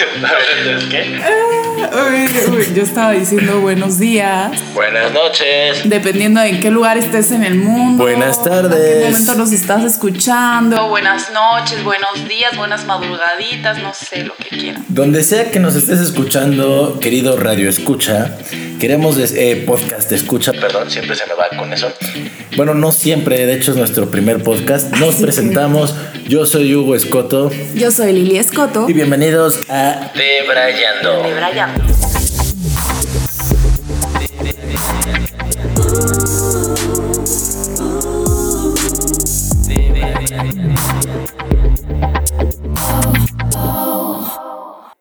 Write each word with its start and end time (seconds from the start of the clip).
A 0.00 1.59
yo 2.74 2.82
estaba 2.82 3.12
diciendo 3.12 3.60
buenos 3.60 3.98
días. 3.98 4.52
Buenas 4.74 5.12
noches. 5.12 5.82
Dependiendo 5.88 6.40
de 6.40 6.48
en 6.50 6.60
qué 6.60 6.70
lugar 6.70 6.98
estés 6.98 7.32
en 7.32 7.44
el 7.44 7.54
mundo. 7.54 8.04
Buenas 8.04 8.42
tardes. 8.42 8.98
qué 9.04 9.10
momento 9.10 9.34
nos 9.34 9.52
estás 9.52 9.84
escuchando. 9.84 10.88
Buenas 10.88 11.30
noches, 11.32 11.82
buenos 11.84 12.28
días, 12.28 12.56
buenas 12.56 12.84
madrugaditas, 12.86 13.78
no 13.82 13.92
sé, 13.94 14.24
lo 14.24 14.34
que 14.36 14.48
quieran. 14.56 14.84
Donde 14.88 15.22
sea 15.24 15.50
que 15.50 15.58
nos 15.60 15.74
estés 15.76 16.00
escuchando, 16.00 16.98
querido 17.00 17.36
Radio 17.38 17.68
Escucha, 17.68 18.36
queremos 18.78 19.16
des- 19.16 19.34
eh, 19.34 19.62
podcast 19.66 20.10
Escucha, 20.12 20.52
perdón, 20.52 20.90
siempre 20.90 21.16
se 21.16 21.26
me 21.26 21.34
va 21.34 21.48
con 21.56 21.72
eso. 21.72 21.92
Bueno, 22.56 22.74
no 22.74 22.92
siempre, 22.92 23.46
de 23.46 23.54
hecho 23.54 23.70
es 23.72 23.76
nuestro 23.76 24.10
primer 24.10 24.42
podcast. 24.42 24.92
Nos 24.96 25.14
sí, 25.16 25.22
presentamos, 25.22 25.94
yo 26.26 26.46
soy 26.46 26.74
Hugo 26.74 26.94
Escoto 26.94 27.50
Yo 27.74 27.90
soy 27.90 28.12
Lili 28.12 28.38
Escoto. 28.38 28.86
y 28.88 28.92
bienvenidos 28.92 29.60
a 29.68 30.10
Debrayando. 30.14 31.22
De 39.66 39.90
Brian. 39.90 41.39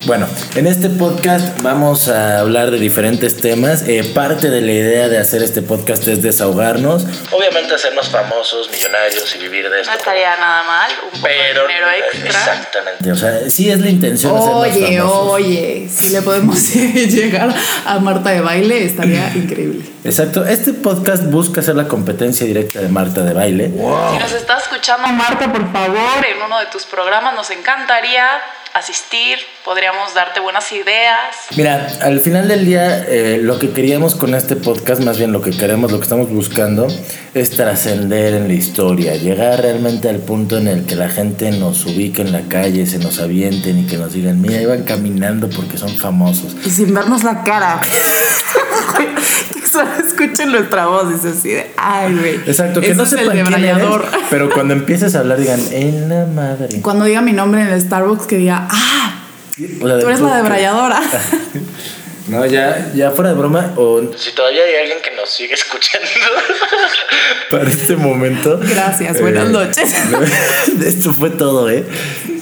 Bueno, 0.10 0.28
en 0.56 0.66
este 0.66 0.90
podcast 0.90 1.62
vamos 1.62 2.08
a 2.08 2.40
hablar 2.40 2.72
de 2.72 2.80
diferentes 2.80 3.38
temas. 3.38 3.84
Eh, 3.88 4.04
parte 4.16 4.50
de 4.50 4.60
la 4.62 4.72
idea 4.72 5.08
de 5.08 5.20
hacer 5.20 5.44
este 5.44 5.62
podcast 5.62 6.08
es 6.08 6.24
desahogarnos. 6.24 7.06
Obviamente 7.32 7.76
hacernos 7.76 8.10
famosos, 8.10 8.72
millonarios 8.72 9.36
y 9.36 9.38
vivir 9.38 9.66
de 9.66 9.76
No 9.76 9.76
esto. 9.84 9.94
estaría 9.94 10.36
nada 10.38 10.64
mal, 10.64 10.92
un 11.04 11.10
poco 11.12 11.22
Pero 11.22 11.62
de 11.62 11.68
dinero 11.68 11.88
extra. 12.12 12.28
exactamente, 12.28 13.12
o 13.12 13.16
sea, 13.16 13.50
sí 13.52 13.70
es 13.70 13.80
la 13.82 13.90
intención 13.90 14.36
hacernos 14.36 14.56
Oye, 14.64 14.98
famosos. 14.98 15.28
oye, 15.32 15.90
si 15.94 16.10
le 16.10 16.22
podemos 16.24 16.74
llegar 16.74 17.54
a 17.86 18.00
Marta 18.00 18.32
de 18.32 18.42
baile, 18.42 18.84
estaría 18.86 19.30
increíble. 19.36 19.86
Exacto, 20.04 20.44
este 20.44 20.74
podcast 20.74 21.26
busca 21.26 21.62
hacer 21.62 21.76
la 21.76 21.88
competencia 21.88 22.48
directa 22.48 22.80
de 22.80 22.88
Marta 22.90 23.22
de 23.22 23.34
baile. 23.34 23.66
Si 23.68 24.18
nos 24.18 24.32
estás 24.32 24.64
escuchando, 24.64 25.08
Marta, 25.10 25.52
por 25.54 25.72
favor, 25.72 26.26
en 26.26 26.42
uno 26.44 26.60
de 26.62 26.66
tus 26.68 26.86
programas 26.86 27.36
nos 27.36 27.52
encantaría 27.52 28.26
asistir, 28.74 29.38
podríamos 29.66 30.14
darte 30.14 30.40
buenas 30.40 30.72
ideas. 30.72 31.36
Mira, 31.56 31.88
al 32.02 32.20
final 32.20 32.48
del 32.48 32.66
día, 32.66 33.06
eh, 33.08 33.40
lo 33.42 33.60
que 33.60 33.72
queríamos 33.72 34.16
con 34.16 34.36
este 34.36 34.56
podcast, 34.56 35.02
más 35.02 35.18
bien 35.18 35.32
lo 35.32 35.42
que 35.42 35.52
queremos, 35.52 35.92
lo 35.92 35.98
que 35.98 36.04
estamos 36.04 36.30
buscando, 36.30 36.88
es 37.34 37.52
trascender 37.52 38.34
en 38.34 38.48
la 38.48 38.54
historia, 38.54 39.16
llegar 39.16 39.62
realmente 39.62 40.10
al 40.10 40.18
punto 40.18 40.58
en 40.58 40.68
el 40.68 40.86
que 40.86 40.96
la 40.96 41.10
gente 41.10 41.52
nos 41.52 41.86
ubique 41.86 42.22
en 42.22 42.32
la 42.32 42.42
calle, 42.44 42.86
se 42.86 43.00
nos 43.00 43.20
avienten 43.20 43.80
y 43.80 43.88
que 43.88 43.98
nos 43.98 44.14
digan, 44.14 44.42
mira, 44.42 44.62
iban 44.62 44.84
caminando 44.84 45.50
porque 45.50 45.78
son 45.78 45.96
famosos. 45.96 46.56
Y 46.66 46.70
sin 46.70 46.94
vernos 46.94 47.24
la 47.24 47.44
cara. 47.44 47.82
que 49.54 49.68
solo 49.68 49.90
escuchen 50.06 50.52
nuestra 50.52 50.88
voz, 50.88 51.12
dice 51.12 51.30
así 51.30 51.50
de, 51.50 51.69
ay, 51.82 52.16
güey. 52.16 52.36
Exacto, 52.46 52.82
que 52.82 52.94
no 52.94 53.04
es 53.04 53.14
el 53.14 53.20
sepan 53.20 53.34
quién 53.36 53.48
eres, 53.48 53.62
debrayador. 53.62 54.06
pero 54.30 54.50
cuando 54.54 54.74
empieces 54.74 55.16
a 55.16 55.20
hablar 55.20 55.40
digan, 55.40 55.60
en 55.72 56.10
la 56.10 56.26
madre. 56.26 56.82
Cuando 56.82 57.06
diga 57.06 57.22
mi 57.22 57.34
nombre 57.34 57.62
en 57.62 57.68
el 57.68 57.82
Starbucks, 57.82 58.26
que 58.28 58.38
diga, 58.38 58.68
ah, 58.70 59.24
tú 59.56 59.88
eres 59.88 60.20
la 60.20 60.38
debrayadora. 60.38 61.02
No, 62.28 62.46
ya, 62.46 62.92
ya 62.94 63.10
fuera 63.10 63.32
de 63.32 63.36
broma, 63.36 63.74
o 63.76 64.02
si 64.16 64.34
todavía 64.36 64.62
hay 64.62 64.84
alguien 64.84 65.00
que 65.04 65.16
nos 65.16 65.32
sigue 65.32 65.56
escuchando 65.56 66.08
para 67.50 67.68
este 67.68 67.96
momento. 67.96 68.60
Gracias, 68.62 69.20
buenas 69.20 69.48
eh, 69.48 69.52
noches. 69.52 69.94
Esto 70.86 71.12
fue 71.12 71.32
todo, 71.32 71.72
¿eh? 71.72 71.84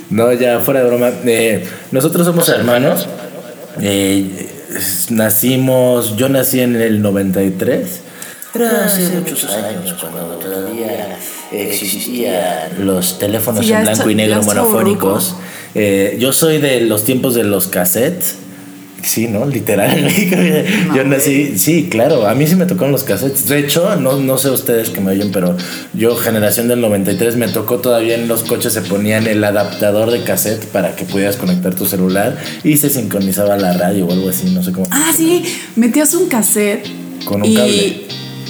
No, 0.10 0.34
ya 0.34 0.60
fuera 0.60 0.82
de 0.82 0.88
broma. 0.88 1.12
eh, 1.26 1.66
nosotros 1.92 2.28
somos 2.28 2.50
hermanos. 2.50 3.08
eh, 3.82 4.50
nacimos, 5.10 6.18
yo 6.18 6.28
nací 6.28 6.60
en 6.60 6.76
el 6.76 7.02
93. 7.02 8.02
Era 8.58 8.86
hace 8.86 9.10
muchos 9.10 9.46
años, 9.46 9.96
cuando 10.00 10.36
todavía 10.36 11.18
existían 11.52 12.86
los 12.86 13.20
teléfonos 13.20 13.66
Sí, 13.66 13.72
en 13.72 13.84
blanco 13.84 14.10
y 14.10 14.16
negro 14.16 14.44
monofónicos. 14.44 15.36
Eh, 15.76 16.18
yo 16.20 16.34
soy 16.34 16.60
de 16.60 16.82
los 16.82 17.04
tiempos 17.04 17.36
de 17.36 17.44
los 17.44 17.68
cassettes. 17.68 18.36
Sí, 19.04 19.28
¿no? 19.28 19.46
Literal. 19.46 20.10
yo 20.96 21.04
nací, 21.06 21.58
sí, 21.58 21.88
claro, 21.90 22.28
a 22.28 22.34
mí 22.34 22.48
sí 22.48 22.56
me 22.56 22.66
tocaron 22.66 22.92
los 22.92 23.04
cassettes. 23.04 23.48
De 23.48 23.60
hecho, 23.60 23.96
no, 23.96 24.18
no 24.18 24.38
sé 24.38 24.50
ustedes 24.50 24.90
que 24.90 25.00
me 25.00 25.12
oyen, 25.12 25.32
pero 25.32 25.56
yo, 25.94 26.16
generación 26.16 26.68
del 26.68 26.82
93, 26.82 27.38
me 27.38 27.48
tocó 27.48 27.78
todavía 27.78 28.16
en 28.16 28.28
los 28.28 28.44
coches 28.44 28.74
se 28.74 28.82
ponían 28.82 29.28
el 29.28 29.44
adaptador 29.44 30.12
de 30.12 30.24
cassette 30.24 30.66
para 30.66 30.96
que 30.96 31.06
pudieras 31.06 31.38
conectar 31.38 31.76
tu 31.76 31.86
celular 31.86 32.38
y 32.64 32.78
se 32.78 32.90
sincronizaba 32.90 33.56
la 33.58 33.74
radio 33.74 34.08
o 34.08 34.12
algo 34.12 34.30
así, 34.30 34.50
no 34.50 34.64
sé 34.64 34.72
cómo. 34.72 34.88
Ah, 34.90 35.12
sí, 35.16 35.44
metías 35.76 36.14
un 36.14 36.28
cassette. 36.28 36.86
Con 37.24 37.42
un 37.42 37.48
y, 37.48 37.56
cable. 37.56 38.08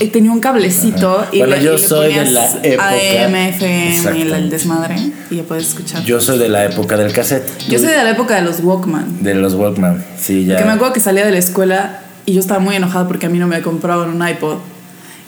Tenía 0.08 0.32
un 0.32 0.40
cablecito. 0.40 1.26
Y 1.32 1.40
Bueno, 1.40 1.56
le, 1.56 1.64
yo 1.64 1.74
y 1.74 1.82
le 1.82 1.88
soy 1.88 2.14
de 2.14 2.26
la 2.32 2.46
época- 2.64 2.90
AM, 2.90 3.36
FM 3.36 4.18
y 4.18 4.22
el, 4.22 4.50
desmadre. 4.52 4.96
Y 5.32 5.38
ya 5.38 5.44
puedes 5.44 5.68
escuchar. 5.70 6.04
Yo 6.04 6.22
soy 6.22 6.38
de 6.38 6.50
la 6.50 6.66
época 6.66 6.96
del 6.98 7.12
cassette. 7.12 7.50
Yo 7.68 7.80
soy 7.80 7.90
de 7.90 8.04
la 8.04 8.12
época 8.12 8.36
de 8.36 8.44
los 8.44 8.60
Walkman. 8.62 9.24
De 9.24 9.34
los 9.34 9.56
Walkman, 9.56 10.06
sí, 10.20 10.46
ya. 10.46 10.58
Que 10.58 10.66
me 10.66 10.72
acuerdo 10.72 10.94
que 10.94 11.00
salía 11.00 11.26
de 11.26 11.32
la 11.32 11.40
escuela 11.40 12.02
y 12.26 12.34
yo 12.34 12.40
estaba 12.40 12.60
muy 12.60 12.76
enojada 12.76 13.08
porque 13.08 13.26
a 13.26 13.30
mí 13.30 13.40
no 13.40 13.48
me 13.48 13.62
compraban 13.62 14.10
un 14.10 14.28
iPod. 14.28 14.58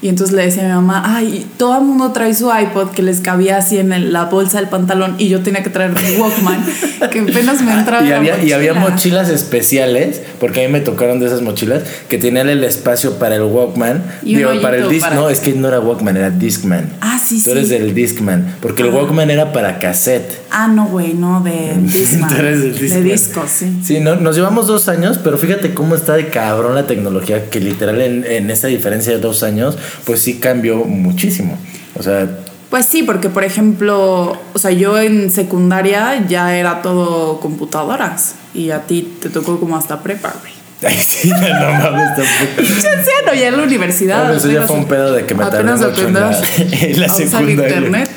Y 0.02 0.08
entonces 0.08 0.34
le 0.36 0.44
decía 0.44 0.64
a 0.64 0.68
mi 0.68 0.74
mamá, 0.74 1.04
ay, 1.06 1.46
todo 1.58 1.78
el 1.80 1.84
mundo 1.84 2.12
trae 2.14 2.34
su 2.34 2.50
iPod 2.50 2.92
que 2.92 3.02
les 3.02 3.20
cabía 3.20 3.58
así 3.58 3.78
en 3.80 3.92
el- 3.92 4.14
la 4.14 4.26
bolsa 4.26 4.60
del 4.60 4.70
pantalón 4.70 5.16
y 5.18 5.28
yo 5.28 5.42
tenía 5.42 5.62
que 5.62 5.70
traer 5.70 5.92
mi 5.92 6.18
Walkman, 6.18 6.64
que 7.12 7.20
apenas 7.20 7.62
me 7.62 7.74
entraba 7.74 8.02
Y 8.02 8.06
en 8.06 8.12
la 8.12 8.18
había, 8.18 8.44
y 8.44 8.54
había 8.54 8.74
mochila. 8.74 8.96
mochilas 8.96 9.30
especiales, 9.30 10.22
porque 10.40 10.64
a 10.64 10.68
mí 10.68 10.72
me 10.74 10.80
tocaron 10.80 11.20
de 11.20 11.26
esas 11.28 11.42
mochilas, 11.42 11.84
que 12.08 12.18
tenían 12.18 12.48
el 12.48 12.64
espacio 12.64 13.16
para 13.20 13.36
el 13.36 13.44
Walkman. 13.44 14.02
Y 14.24 14.36
Digo, 14.36 14.50
para 14.62 14.78
el 14.78 14.84
hoyito 14.84 14.90
disc. 14.90 15.02
para- 15.04 15.16
No, 15.18 15.30
es 15.30 15.40
que 15.42 15.54
no 15.54 15.68
era 15.68 15.82
Walkman, 15.82 16.16
era 16.16 16.30
Discman. 16.30 16.90
Ah, 17.02 17.20
sí, 17.22 17.44
Tú 17.44 17.52
eres 17.52 17.68
sí. 17.68 17.74
del 17.74 17.94
Discman, 17.94 18.56
porque 18.62 18.84
el 18.84 18.90
Walkman 18.90 19.30
era 19.30 19.52
para 19.52 19.80
cassette. 19.80 20.32
Ah, 20.52 20.68
no, 20.68 20.86
güey, 20.88 21.14
no, 21.14 21.42
de 21.42 21.74
Discman. 21.82 22.30
Tú 22.30 22.36
eres 22.36 22.62
del 22.62 22.74
de 22.74 22.80
Discman. 22.80 23.04
discos, 23.04 23.50
sí. 23.50 23.80
Sí, 23.84 24.00
no, 24.00 24.16
nos 24.16 24.36
llevamos 24.38 24.66
dos 24.68 24.88
años, 24.88 25.20
pero 25.22 25.38
fíjate 25.38 25.74
cómo 25.74 25.96
está 25.96 26.14
de 26.16 26.30
cabrón 26.30 26.74
la 26.76 26.88
tecnología, 26.88 27.50
que 27.50 27.60
literal 27.60 28.00
en, 28.02 28.24
en 28.26 28.50
esta 28.50 28.68
diferencia 28.68 29.12
de 29.14 29.20
dos 29.20 29.44
años, 29.44 29.78
pues 30.06 30.22
sí 30.22 30.36
cambió 30.36 30.78
muchísimo. 30.86 31.58
O 31.98 32.04
sea, 32.04 32.28
Pues 32.70 32.86
sí, 32.86 33.04
porque 33.04 33.30
por 33.30 33.44
ejemplo, 33.44 34.38
o 34.54 34.60
sea, 34.60 34.72
yo 34.72 35.00
en 35.00 35.32
secundaria 35.32 36.26
ya 36.28 36.56
era 36.56 36.82
todo 36.82 37.40
computadoras 37.40 38.36
y 38.54 38.72
a 38.72 38.82
ti 38.84 39.16
te 39.22 39.30
tocó 39.30 39.60
como 39.60 39.76
hasta 39.78 40.02
prepa, 40.04 40.34
güey. 40.42 40.54
ay, 40.94 40.98
sí, 41.02 41.30
no 41.30 41.36
mames, 41.74 42.10
tampoco. 42.16 42.62
Ya 42.62 43.04
sé, 43.04 43.12
no, 43.26 43.34
ya 43.34 43.48
en 43.50 43.58
la 43.58 43.64
universidad. 43.64 44.22
Bueno, 44.24 44.38
eso 44.38 44.50
ya 44.52 44.62
fue 44.62 44.76
un 44.78 44.86
pedo 44.86 45.14
de 45.14 45.26
que 45.26 45.36
me 45.36 45.44
tardé 45.46 45.74
mucho 45.74 46.08
en 46.08 46.14
la- 46.14 46.42
en 46.82 47.00
la 47.02 47.10
secundaria. 47.10 47.52
internet. 47.52 48.10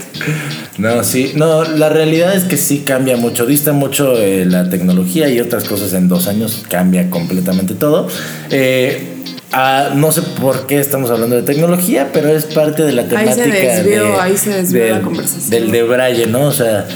No, 0.79 1.03
sí, 1.05 1.33
no, 1.35 1.65
la 1.65 1.89
realidad 1.89 2.35
es 2.37 2.45
que 2.45 2.57
sí 2.57 2.83
cambia 2.87 3.17
mucho, 3.17 3.47
dista 3.47 3.73
mucho 3.73 4.17
eh, 4.17 4.45
la 4.47 4.71
tecnología 4.71 5.29
y 5.29 5.41
otras 5.41 5.65
cosas 5.65 5.93
en 5.95 6.09
dos 6.09 6.29
años, 6.29 6.63
cambia 6.69 7.11
completamente 7.11 7.75
todo. 7.75 8.09
Eh, 8.51 9.22
ah, 9.53 9.91
no 9.95 10.13
sé 10.13 10.23
por 10.23 10.67
qué 10.67 10.79
estamos 10.79 11.11
hablando 11.11 11.37
de 11.37 11.43
tecnología, 11.43 12.11
pero 12.13 12.29
es 12.29 12.45
parte 12.47 12.83
de 12.85 12.93
la 12.93 13.03
Ahí 13.03 13.09
temática 13.09 13.35
se 13.45 13.51
desvió, 13.51 14.05
de- 14.05 14.13
ahí 14.21 14.37
se 14.37 14.51
desvió 14.51 14.83
del, 14.85 14.93
la 14.93 15.01
conversación. 15.03 15.51
del 15.51 15.71
de 15.71 15.83
Braille, 15.83 16.27
¿no? 16.27 16.43
O 16.47 16.53
sea, 16.53 16.87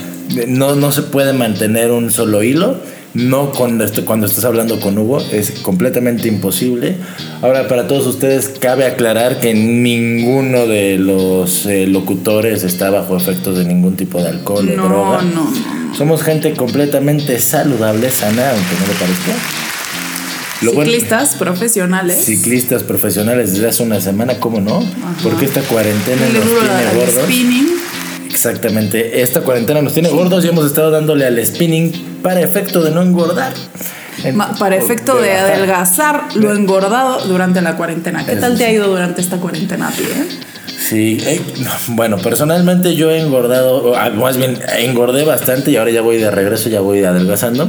no, 0.48 0.74
no 0.76 0.92
se 0.92 1.02
puede 1.02 1.32
mantener 1.32 1.90
un 1.90 2.10
solo 2.10 2.42
hilo. 2.42 2.78
No 3.14 3.50
cuando, 3.52 3.86
cuando 4.04 4.26
estás 4.26 4.44
hablando 4.44 4.78
con 4.78 4.98
Hugo, 4.98 5.22
es 5.32 5.52
completamente 5.62 6.28
imposible. 6.28 6.96
Ahora, 7.40 7.66
para 7.66 7.86
todos 7.88 8.06
ustedes, 8.06 8.50
cabe 8.60 8.84
aclarar 8.84 9.40
que 9.40 9.54
ninguno 9.54 10.66
de 10.66 10.98
los 10.98 11.64
eh, 11.64 11.86
locutores 11.86 12.62
está 12.62 12.90
bajo 12.90 13.16
efectos 13.16 13.56
de 13.56 13.64
ningún 13.64 13.96
tipo 13.96 14.20
de 14.20 14.28
alcohol 14.28 14.68
o 14.68 14.72
droga. 14.74 15.22
no, 15.22 15.44
no. 15.44 15.94
Somos 15.96 16.22
gente 16.22 16.52
completamente 16.52 17.38
saludable, 17.40 18.10
sana, 18.10 18.50
aunque 18.50 18.74
no 18.80 18.86
lo 18.86 18.92
parezca. 19.00 19.32
Lo 20.62 20.72
bueno- 20.72 20.90
Ciclistas 20.90 21.34
profesionales. 21.36 22.16
ciclistas 22.24 22.82
profesionales 22.82 23.52
desde 23.52 23.68
hace 23.68 23.82
una 23.82 24.00
semana, 24.00 24.38
¿cómo 24.40 24.60
no? 24.60 24.82
Porque 25.22 25.44
esta 25.44 25.60
cuarentena 25.62 26.22
nos 26.22 26.32
tiene 26.44 26.94
gordos. 26.94 27.24
spinning. 27.24 27.68
Exactamente, 28.28 29.22
esta 29.22 29.40
cuarentena 29.40 29.82
nos 29.82 29.92
tiene 29.92 30.08
gordos 30.08 30.44
y 30.44 30.48
hemos 30.48 30.66
estado 30.66 30.90
dándole 30.90 31.26
al 31.26 31.44
spinning 31.44 31.92
para 32.22 32.40
efecto 32.40 32.82
de 32.82 32.90
no 32.90 33.02
engordar. 33.02 33.52
En- 34.24 34.36
Para 34.38 34.76
efecto 34.76 35.16
de 35.20 35.28
bajar. 35.28 35.50
adelgazar 35.52 36.22
lo 36.36 36.52
engordado 36.54 37.26
durante 37.26 37.60
la 37.60 37.76
cuarentena. 37.76 38.24
¿Qué 38.24 38.32
Eso 38.32 38.40
tal 38.40 38.52
te 38.52 38.58
sí. 38.58 38.64
ha 38.64 38.72
ido 38.72 38.88
durante 38.88 39.20
esta 39.20 39.36
cuarentena 39.36 39.90
eh? 39.98 40.26
Sí, 40.88 41.18
bueno, 41.88 42.16
personalmente 42.18 42.94
yo 42.94 43.10
he 43.10 43.18
engordado, 43.20 43.96
ah, 43.96 44.10
más 44.10 44.36
bien 44.36 44.58
engordé 44.78 45.24
bastante 45.24 45.70
y 45.72 45.76
ahora 45.76 45.90
ya 45.90 46.00
voy 46.00 46.18
de 46.18 46.30
regreso, 46.30 46.68
ya 46.68 46.80
voy 46.80 47.02
adelgazando. 47.02 47.68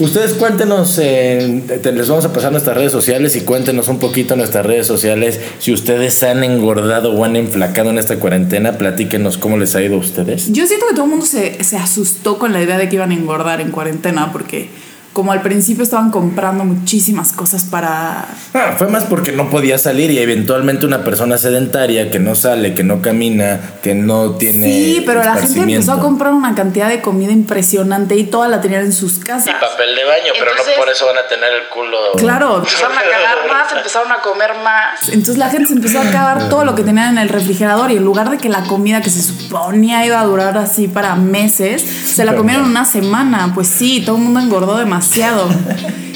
Ustedes 0.00 0.32
cuéntenos, 0.32 0.96
te- 0.96 1.92
les 1.92 2.08
vamos 2.08 2.24
a 2.24 2.32
pasar 2.32 2.50
nuestras 2.52 2.74
redes 2.76 2.90
sociales 2.90 3.36
y 3.36 3.42
cuéntenos 3.42 3.88
un 3.88 3.98
poquito 3.98 4.32
en 4.34 4.38
nuestras 4.38 4.64
redes 4.64 4.86
sociales 4.86 5.38
si 5.58 5.72
ustedes 5.72 6.22
han 6.22 6.42
engordado 6.42 7.12
o 7.12 7.22
han 7.24 7.36
enflacado 7.36 7.90
en 7.90 7.98
esta 7.98 8.16
cuarentena, 8.16 8.72
platíquenos 8.78 9.36
cómo 9.36 9.58
les 9.58 9.76
ha 9.76 9.82
ido 9.82 9.96
a 9.96 9.98
ustedes. 9.98 10.50
Yo 10.52 10.66
siento 10.66 10.86
que 10.88 10.94
todo 10.94 11.04
el 11.04 11.10
mundo 11.10 11.26
se, 11.26 11.62
se 11.62 11.76
asustó 11.76 12.38
con 12.38 12.52
la 12.54 12.62
idea 12.62 12.78
de 12.78 12.88
que 12.88 12.96
iban 12.96 13.10
a 13.10 13.14
engordar 13.14 13.60
en 13.60 13.70
cuarentena 13.70 14.32
porque 14.32 14.70
como 15.20 15.32
al 15.32 15.42
principio 15.42 15.82
estaban 15.82 16.10
comprando 16.10 16.64
muchísimas 16.64 17.34
cosas 17.34 17.64
para... 17.64 18.24
Ah, 18.54 18.74
fue 18.78 18.88
más 18.88 19.04
porque 19.04 19.32
no 19.32 19.50
podía 19.50 19.76
salir 19.76 20.10
y 20.10 20.18
eventualmente 20.18 20.86
una 20.86 21.04
persona 21.04 21.36
sedentaria 21.36 22.10
que 22.10 22.18
no 22.18 22.34
sale, 22.34 22.72
que 22.72 22.82
no 22.84 23.02
camina, 23.02 23.60
que 23.82 23.94
no 23.94 24.36
tiene. 24.36 24.66
Sí, 24.72 25.02
pero 25.04 25.22
la 25.22 25.34
gente 25.34 25.60
empezó 25.60 25.92
a 25.92 26.00
comprar 26.00 26.32
una 26.32 26.54
cantidad 26.54 26.88
de 26.88 27.02
comida 27.02 27.32
impresionante 27.32 28.16
y 28.16 28.24
toda 28.24 28.48
la 28.48 28.62
tenían 28.62 28.84
en 28.86 28.94
sus 28.94 29.18
casas. 29.18 29.48
Y 29.48 29.52
papel 29.60 29.94
de 29.94 30.04
baño, 30.06 30.32
pero 30.38 30.52
Entonces- 30.52 30.74
no 30.78 30.82
por 30.84 30.90
eso 30.90 31.04
van 31.04 31.18
a 31.18 31.28
tener 31.28 31.52
el 31.52 31.68
culo. 31.68 31.98
Claro, 32.16 32.56
empezaron 32.56 32.96
a 32.96 33.02
cagar 33.02 33.38
más, 33.46 33.72
empezaron 33.76 34.12
a 34.12 34.22
comer 34.22 34.52
más. 34.64 35.06
Entonces 35.10 35.36
la 35.36 35.50
gente 35.50 35.68
se 35.68 35.74
empezó 35.74 36.00
a 36.00 36.04
cagar 36.04 36.48
todo 36.48 36.64
lo 36.64 36.74
que 36.74 36.82
tenían 36.82 37.10
en 37.10 37.18
el 37.18 37.28
refrigerador 37.28 37.90
y 37.90 37.98
en 37.98 38.04
lugar 38.04 38.30
de 38.30 38.38
que 38.38 38.48
la 38.48 38.62
comida 38.62 39.02
que 39.02 39.10
se 39.10 39.20
suponía 39.20 40.06
iba 40.06 40.18
a 40.18 40.24
durar 40.24 40.56
así 40.56 40.88
para 40.88 41.14
meses, 41.14 41.82
se 41.82 42.24
la 42.24 42.34
comieron 42.34 42.64
una 42.64 42.86
semana. 42.86 43.52
Pues 43.54 43.68
sí, 43.68 44.02
todo 44.02 44.16
el 44.16 44.22
mundo 44.22 44.40
engordó 44.40 44.78
demasiado. 44.78 45.09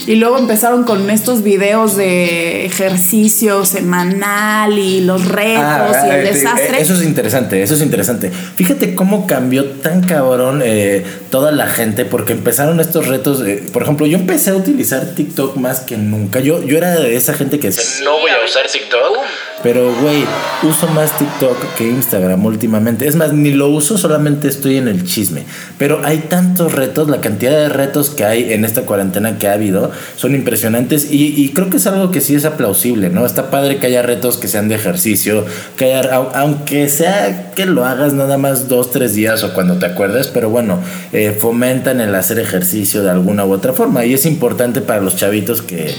Y 0.07 0.15
luego 0.17 0.37
empezaron 0.37 0.83
con 0.83 1.09
estos 1.09 1.41
videos 1.41 1.97
de 1.97 2.65
ejercicio 2.65 3.65
semanal 3.65 4.77
y 4.77 5.01
los 5.01 5.25
retos 5.27 5.63
Ah, 5.65 6.03
y 6.07 6.09
el 6.11 6.23
desastre. 6.33 6.79
Eso 6.79 6.93
es 6.93 7.01
interesante, 7.03 7.63
eso 7.63 7.73
es 7.73 7.81
interesante. 7.81 8.29
Fíjate 8.29 8.93
cómo 8.93 9.25
cambió 9.25 9.65
tan 9.65 10.01
cabrón 10.03 10.61
eh, 10.63 11.03
toda 11.31 11.51
la 11.51 11.65
gente 11.67 12.05
porque 12.05 12.33
empezaron 12.33 12.79
estos 12.79 13.07
retos. 13.07 13.41
eh, 13.47 13.63
por 13.73 13.81
ejemplo, 13.81 14.05
yo 14.05 14.17
empecé 14.19 14.51
a 14.51 14.55
utilizar 14.55 15.15
TikTok 15.15 15.57
más 15.57 15.79
que 15.79 15.97
nunca. 15.97 16.39
Yo, 16.39 16.63
yo 16.63 16.77
era 16.77 16.91
de 16.99 17.15
esa 17.15 17.33
gente 17.33 17.59
que 17.59 17.67
decía, 17.67 18.05
No 18.05 18.19
voy 18.19 18.29
a 18.29 18.45
usar 18.45 18.67
TikTok. 18.71 19.17
Pero 19.63 19.91
güey, 20.01 20.23
uso 20.63 20.87
más 20.89 21.17
TikTok 21.17 21.57
que 21.77 21.87
Instagram 21.87 22.45
últimamente. 22.45 23.07
Es 23.07 23.15
más, 23.15 23.33
ni 23.33 23.51
lo 23.51 23.69
uso, 23.69 23.97
solamente 23.97 24.47
estoy 24.47 24.77
en 24.77 24.87
el 24.87 25.03
chisme. 25.05 25.43
Pero 25.79 26.01
hay 26.03 26.19
tantos 26.29 26.73
retos, 26.73 27.09
la 27.09 27.19
cantidad 27.21 27.51
de 27.51 27.69
retos 27.69 28.11
que 28.11 28.25
hay 28.25 28.53
en 28.53 28.63
esta 28.63 28.83
cuarentena 28.83 29.39
que 29.39 29.47
ha 29.47 29.53
habido 29.53 29.91
son 30.17 30.35
impresionantes 30.35 31.07
y, 31.11 31.49
creo 31.55 31.69
que 31.69 31.77
es 31.77 31.87
algo 31.87 32.11
que 32.11 32.21
sí 32.21 32.35
es 32.35 32.45
aplausible, 32.45 33.09
¿no? 33.09 33.25
Está 33.25 33.49
padre 33.49 33.77
que 33.77 33.87
haya 33.87 34.01
retos 34.01 34.37
que 34.37 34.47
sean 34.47 34.67
de 34.67 34.75
ejercicio, 34.75 35.45
que 35.77 35.85
haya, 35.93 36.11
au- 36.15 36.29
aunque 36.35 36.87
sea 36.89 37.51
que 37.55 37.65
lo 37.65 37.85
hagas 37.85 38.13
nada 38.13 38.37
más 38.37 38.67
dos, 38.67 38.91
tres 38.91 39.15
días 39.15 39.43
o 39.43 39.53
cuando 39.53 39.79
te 39.79 39.85
acuerdes, 39.87 40.27
pero 40.27 40.49
bueno, 40.49 40.79
eh, 41.13 41.35
fomentan 41.39 42.01
el 42.01 42.13
hacer 42.13 42.39
ejercicio 42.39 43.01
de 43.03 43.09
alguna 43.09 43.45
u 43.45 43.53
otra 43.53 43.73
forma 43.73 44.05
y 44.05 44.13
es 44.13 44.25
importante 44.25 44.81
para 44.81 45.01
los 45.01 45.15
chavitos 45.15 45.61
que... 45.61 45.95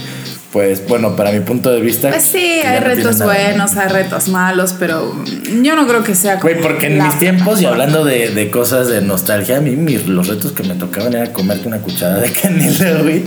Pues 0.56 0.88
bueno, 0.88 1.14
para 1.16 1.32
mi 1.32 1.40
punto 1.40 1.70
de 1.70 1.82
vista. 1.82 2.08
Pues 2.08 2.22
sí, 2.22 2.38
hay 2.38 2.80
retos 2.80 3.18
buenos, 3.18 3.76
hay 3.76 3.88
retos 3.90 4.28
malos, 4.28 4.74
pero 4.78 5.14
yo 5.62 5.76
no 5.76 5.86
creo 5.86 6.02
que 6.02 6.14
sea 6.14 6.38
como 6.38 6.50
Güey, 6.50 6.62
porque 6.62 6.86
en 6.86 7.02
mis 7.02 7.18
tiempos, 7.18 7.60
y 7.60 7.66
hablando 7.66 8.06
de, 8.06 8.30
de 8.30 8.50
cosas 8.50 8.88
de 8.88 9.02
nostalgia, 9.02 9.58
a 9.58 9.60
mí 9.60 9.72
mis- 9.76 10.06
los 10.06 10.28
retos 10.28 10.52
que 10.52 10.62
me 10.62 10.74
tocaban 10.74 11.12
era 11.12 11.30
comerte 11.34 11.68
una 11.68 11.80
cucharada 11.80 12.22
de 12.22 12.32
canela, 12.42 13.02
güey, 13.02 13.22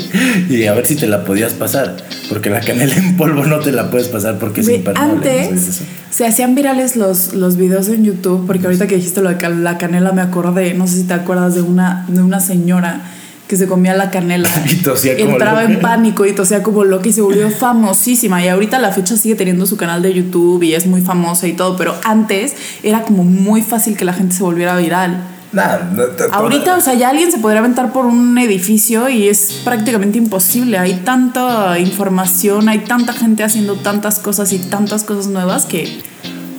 y 0.50 0.66
a 0.66 0.74
ver 0.74 0.88
si 0.88 0.96
te 0.96 1.06
la 1.06 1.24
podías 1.24 1.54
pasar. 1.54 1.98
Porque 2.30 2.50
la 2.50 2.62
canela 2.62 2.96
en 2.96 3.16
polvo 3.16 3.46
no 3.46 3.60
te 3.60 3.74
la 3.74 3.92
puedes 3.92 4.08
pasar 4.08 4.40
porque 4.40 4.62
es 4.62 4.70
impermeable. 4.70 5.16
¿no 5.18 5.24
sabes 5.24 5.48
antes 5.50 5.82
se 6.10 6.26
hacían 6.26 6.56
virales 6.56 6.96
los, 6.96 7.36
los 7.36 7.58
videos 7.58 7.90
en 7.90 8.06
YouTube, 8.06 8.48
porque 8.48 8.66
ahorita 8.66 8.88
que 8.88 8.96
dijiste 8.96 9.22
lo 9.22 9.30
de 9.30 9.50
la 9.50 9.78
canela 9.78 10.14
me 10.14 10.24
acordé, 10.24 10.74
no 10.74 10.88
sé 10.88 10.96
si 10.96 11.04
te 11.04 11.14
acuerdas 11.14 11.54
de 11.54 11.62
una, 11.62 12.06
de 12.08 12.24
una 12.24 12.40
señora 12.40 13.02
que 13.50 13.58
se 13.58 13.66
comía 13.66 13.96
la 13.96 14.12
canela, 14.12 14.48
Y 14.72 14.76
tosía 14.76 15.18
como 15.18 15.32
entraba 15.32 15.64
loca. 15.64 15.74
en 15.74 15.80
pánico 15.82 16.26
y 16.28 16.34
tosía 16.34 16.62
como 16.62 16.84
loca 16.84 17.10
y 17.10 17.14
se 17.14 17.22
volvió 17.22 17.50
famosísima 17.50 18.46
y 18.46 18.48
ahorita 18.48 18.78
a 18.78 18.80
la 18.80 18.92
fecha 18.92 19.18
sigue 19.18 19.34
teniendo 19.34 19.66
su 19.66 19.76
canal 19.76 20.04
de 20.04 20.14
YouTube 20.14 20.62
y 20.62 20.76
es 20.76 20.86
muy 20.86 21.02
famosa 21.02 21.48
y 21.48 21.54
todo, 21.54 21.76
pero 21.76 21.96
antes 22.04 22.56
era 22.84 23.02
como 23.02 23.24
muy 23.24 23.64
fácil 23.64 23.98
que 23.98 24.06
la 24.06 24.14
gente 24.14 24.36
se 24.36 24.44
volviera 24.44 24.78
viral. 24.78 25.24
Nah, 25.52 25.80
no, 25.80 26.04
Ahorita, 26.32 26.78
o 26.78 26.82
sea, 26.82 26.94
ya 26.94 27.10
alguien 27.10 27.32
se 27.32 27.40
podría 27.40 27.62
aventar 27.62 27.92
por 27.92 28.06
un 28.06 28.38
edificio 28.38 29.10
y 29.10 29.28
es 29.28 29.62
prácticamente 29.64 30.20
imposible. 30.20 30.78
Hay 30.78 30.94
tanta 31.04 31.80
información, 31.80 32.70
hay 32.70 32.80
tanta 32.80 33.14
gente 33.14 33.44
haciendo 33.44 33.78
tantas 33.78 34.20
cosas 34.20 34.54
y 34.54 34.60
tantas 34.60 35.04
cosas 35.04 35.26
nuevas 35.26 35.66
que 35.66 36.04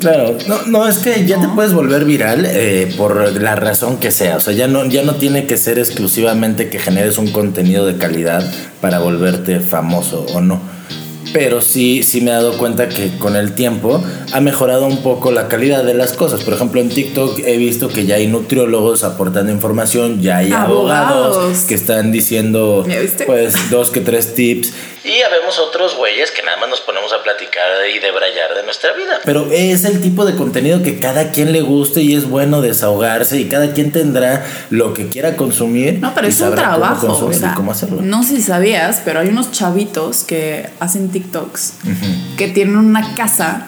Claro, 0.00 0.37
no, 0.49 0.62
no, 0.67 0.88
es 0.88 0.99
que 0.99 1.26
ya 1.26 1.41
te 1.41 1.49
puedes 1.49 1.75
volver 1.75 2.06
viral 2.06 2.47
eh, 2.47 2.93
por 2.97 3.41
la 3.41 3.55
razón 3.55 3.99
que 3.99 4.11
sea. 4.11 4.37
O 4.37 4.41
sea, 4.41 4.55
ya 4.55 4.67
no, 4.67 4.87
ya 4.87 5.02
no 5.02 5.17
tiene 5.17 5.47
que 5.47 5.58
ser 5.58 5.79
exclusivamente 5.79 6.70
que 6.70 6.79
generes 6.79 7.19
un 7.19 7.31
contenido 7.31 7.87
de 7.87 7.97
calidad 7.97 8.43
para 8.81 8.99
volverte 8.99 9.61
famoso 9.61 10.25
o 10.35 10.41
no. 10.41 10.61
Pero 11.32 11.61
sí, 11.61 12.02
sí 12.02 12.23
me 12.23 12.31
he 12.31 12.35
dado 12.35 12.56
cuenta 12.58 12.88
que 12.88 13.17
con 13.19 13.37
el 13.37 13.52
tiempo 13.52 14.02
ha 14.32 14.41
mejorado 14.41 14.87
un 14.87 15.02
poco 15.02 15.31
la 15.31 15.49
calidad 15.49 15.85
de 15.85 15.94
las 15.94 16.14
cosas. 16.14 16.43
Por 16.43 16.55
ejemplo, 16.55 16.81
en 16.81 16.88
TikTok 16.88 17.41
he 17.44 17.56
visto 17.56 17.88
que 17.88 18.06
ya 18.06 18.17
hay 18.17 18.26
nutriólogos 18.26 19.05
aportando 19.05 19.52
información, 19.52 20.20
ya 20.20 20.38
hay 20.38 20.50
abogados, 20.50 21.37
Abogados. 21.37 21.58
que 21.69 21.75
están 21.75 22.11
diciendo 22.11 22.85
pues 23.26 23.55
dos 23.70 23.91
que 23.91 24.00
tres 24.00 24.35
tips. 24.35 24.73
Y 25.11 25.23
habemos 25.23 25.59
otros 25.59 25.97
güeyes 25.97 26.31
que 26.31 26.41
nada 26.45 26.57
más 26.59 26.69
nos 26.71 26.81
ponemos 26.83 27.12
a 27.12 27.21
platicar 27.25 27.67
y 27.93 27.99
debrayar 27.99 28.55
de 28.55 28.62
nuestra 28.62 28.93
vida. 28.93 29.19
Pero 29.25 29.49
es 29.51 29.85
el 29.85 30.01
tipo 30.01 30.25
de 30.25 30.37
contenido 30.37 30.85
que 30.85 31.01
cada 31.01 31.33
quien 31.33 31.51
le 31.51 31.62
guste 31.62 32.01
y 32.01 32.15
es 32.15 32.29
bueno 32.29 32.61
desahogarse 32.61 33.41
y 33.41 33.47
cada 33.47 33.73
quien 33.73 33.91
tendrá 33.91 34.47
lo 34.71 34.95
que 34.95 35.09
quiera 35.09 35.35
consumir. 35.35 35.99
No, 35.99 36.15
pero 36.15 36.29
y 36.29 36.31
es 36.31 36.41
un 36.41 36.55
trabajo. 36.55 37.27
O 37.27 37.33
sea, 37.33 37.55
cómo 37.55 37.73
hacerlo. 37.73 38.03
no 38.03 38.23
sé 38.23 38.37
si 38.37 38.43
sabías, 38.43 39.03
pero 39.05 39.19
hay 39.19 39.29
unos 39.29 39.51
chavitos 39.51 40.23
que 40.23 40.71
hacen 40.79 41.11
TikToks 41.11 41.75
que 42.39 42.47
tienen 42.47 42.77
una 42.77 43.17
casa 43.17 43.67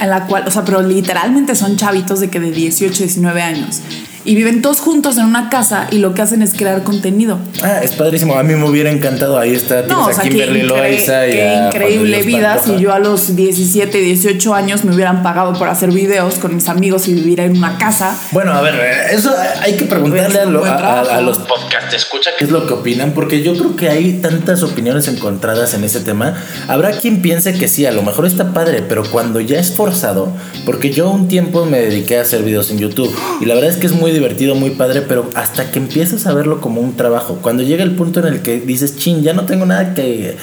en 0.00 0.10
la 0.10 0.26
cual, 0.26 0.44
o 0.46 0.50
sea, 0.52 0.64
pero 0.64 0.80
literalmente 0.80 1.56
son 1.56 1.76
chavitos 1.76 2.20
de 2.20 2.30
que 2.30 2.38
de 2.38 2.52
18, 2.52 3.02
19 3.02 3.42
años. 3.42 3.80
Y 4.24 4.34
viven 4.34 4.62
todos 4.62 4.78
juntos 4.80 5.18
en 5.18 5.24
una 5.24 5.50
casa 5.50 5.88
y 5.90 5.98
lo 5.98 6.14
que 6.14 6.22
hacen 6.22 6.42
es 6.42 6.52
crear 6.54 6.82
contenido. 6.84 7.38
Ah, 7.62 7.80
es 7.82 7.92
padrísimo. 7.92 8.36
A 8.38 8.42
mí 8.42 8.54
me 8.54 8.64
hubiera 8.68 8.90
encantado. 8.90 9.38
Ahí 9.38 9.54
está. 9.54 9.82
No, 9.82 10.04
o 10.04 10.06
tienes 10.06 10.18
a 10.18 10.22
sea, 10.22 10.22
qué, 10.22 10.28
Kimberly 10.30 10.62
Loaiza 10.62 11.26
y 11.26 11.32
qué 11.32 11.42
a 11.48 11.66
increíble 11.68 12.22
vida 12.22 12.58
si 12.64 12.78
yo 12.78 12.92
a 12.92 12.98
los 12.98 13.34
17, 13.34 13.98
18 13.98 14.54
años 14.54 14.84
me 14.84 14.94
hubieran 14.94 15.22
pagado 15.22 15.52
por 15.54 15.68
hacer 15.68 15.90
videos 15.90 16.36
con 16.36 16.54
mis 16.54 16.68
amigos 16.68 17.08
y 17.08 17.14
vivir 17.14 17.40
en 17.40 17.56
una 17.56 17.78
casa. 17.78 18.16
Bueno, 18.30 18.52
a 18.52 18.60
ver, 18.62 18.74
eso 19.12 19.34
hay 19.60 19.76
que 19.76 19.84
preguntarle 19.84 20.38
a, 20.38 20.42
Es 20.42 20.46
un 20.46 20.52
lo- 20.52 20.64
a- 20.64 20.74
a- 20.76 21.00
a 21.16 21.20
los 21.20 21.38
Podcast, 21.38 21.92
escucha 21.92 22.30
qué 22.38 22.44
es 22.44 22.50
lo 22.50 22.66
que 22.66 22.74
opinan, 22.74 23.12
porque 23.12 23.42
yo 23.42 23.54
creo 23.54 23.74
que 23.76 23.88
hay 23.88 24.12
tantas 24.20 24.62
opiniones 24.62 25.08
encontradas 25.08 25.74
en 25.74 25.82
ese 25.84 26.00
tema. 26.00 26.34
Habrá 26.68 26.92
quien 26.92 27.20
piense 27.22 27.52
que 27.54 27.66
sí, 27.68 27.86
a 27.86 27.90
lo 27.92 28.02
mejor 28.02 28.26
está 28.26 28.52
padre, 28.52 28.82
pero 28.88 29.02
cuando 29.10 29.40
ya 29.40 29.58
es 29.58 29.72
forzado, 29.72 30.32
porque 30.64 30.90
yo 30.90 31.10
un 31.10 31.26
tiempo 31.28 31.64
me 31.66 31.80
dediqué 31.80 32.18
a 32.18 32.22
hacer 32.22 32.42
videos 32.42 32.70
en 32.70 32.78
YouTube 32.78 33.12
y 33.40 33.46
la 33.46 33.54
verdad 33.54 33.70
es 33.70 33.76
que 33.76 33.86
es 33.86 33.92
muy 33.92 34.11
divertido, 34.12 34.54
muy 34.54 34.70
padre, 34.70 35.02
pero 35.02 35.28
hasta 35.34 35.70
que 35.70 35.78
empiezas 35.78 36.26
a 36.26 36.34
verlo 36.34 36.60
como 36.60 36.80
un 36.80 36.96
trabajo, 36.96 37.38
cuando 37.42 37.62
llega 37.62 37.82
el 37.82 37.94
punto 37.94 38.20
en 38.20 38.26
el 38.26 38.42
que 38.42 38.60
dices, 38.60 38.96
chin, 38.96 39.22
ya 39.22 39.32
no 39.32 39.44
tengo 39.44 39.66
nada 39.66 39.94
que, 39.94 40.36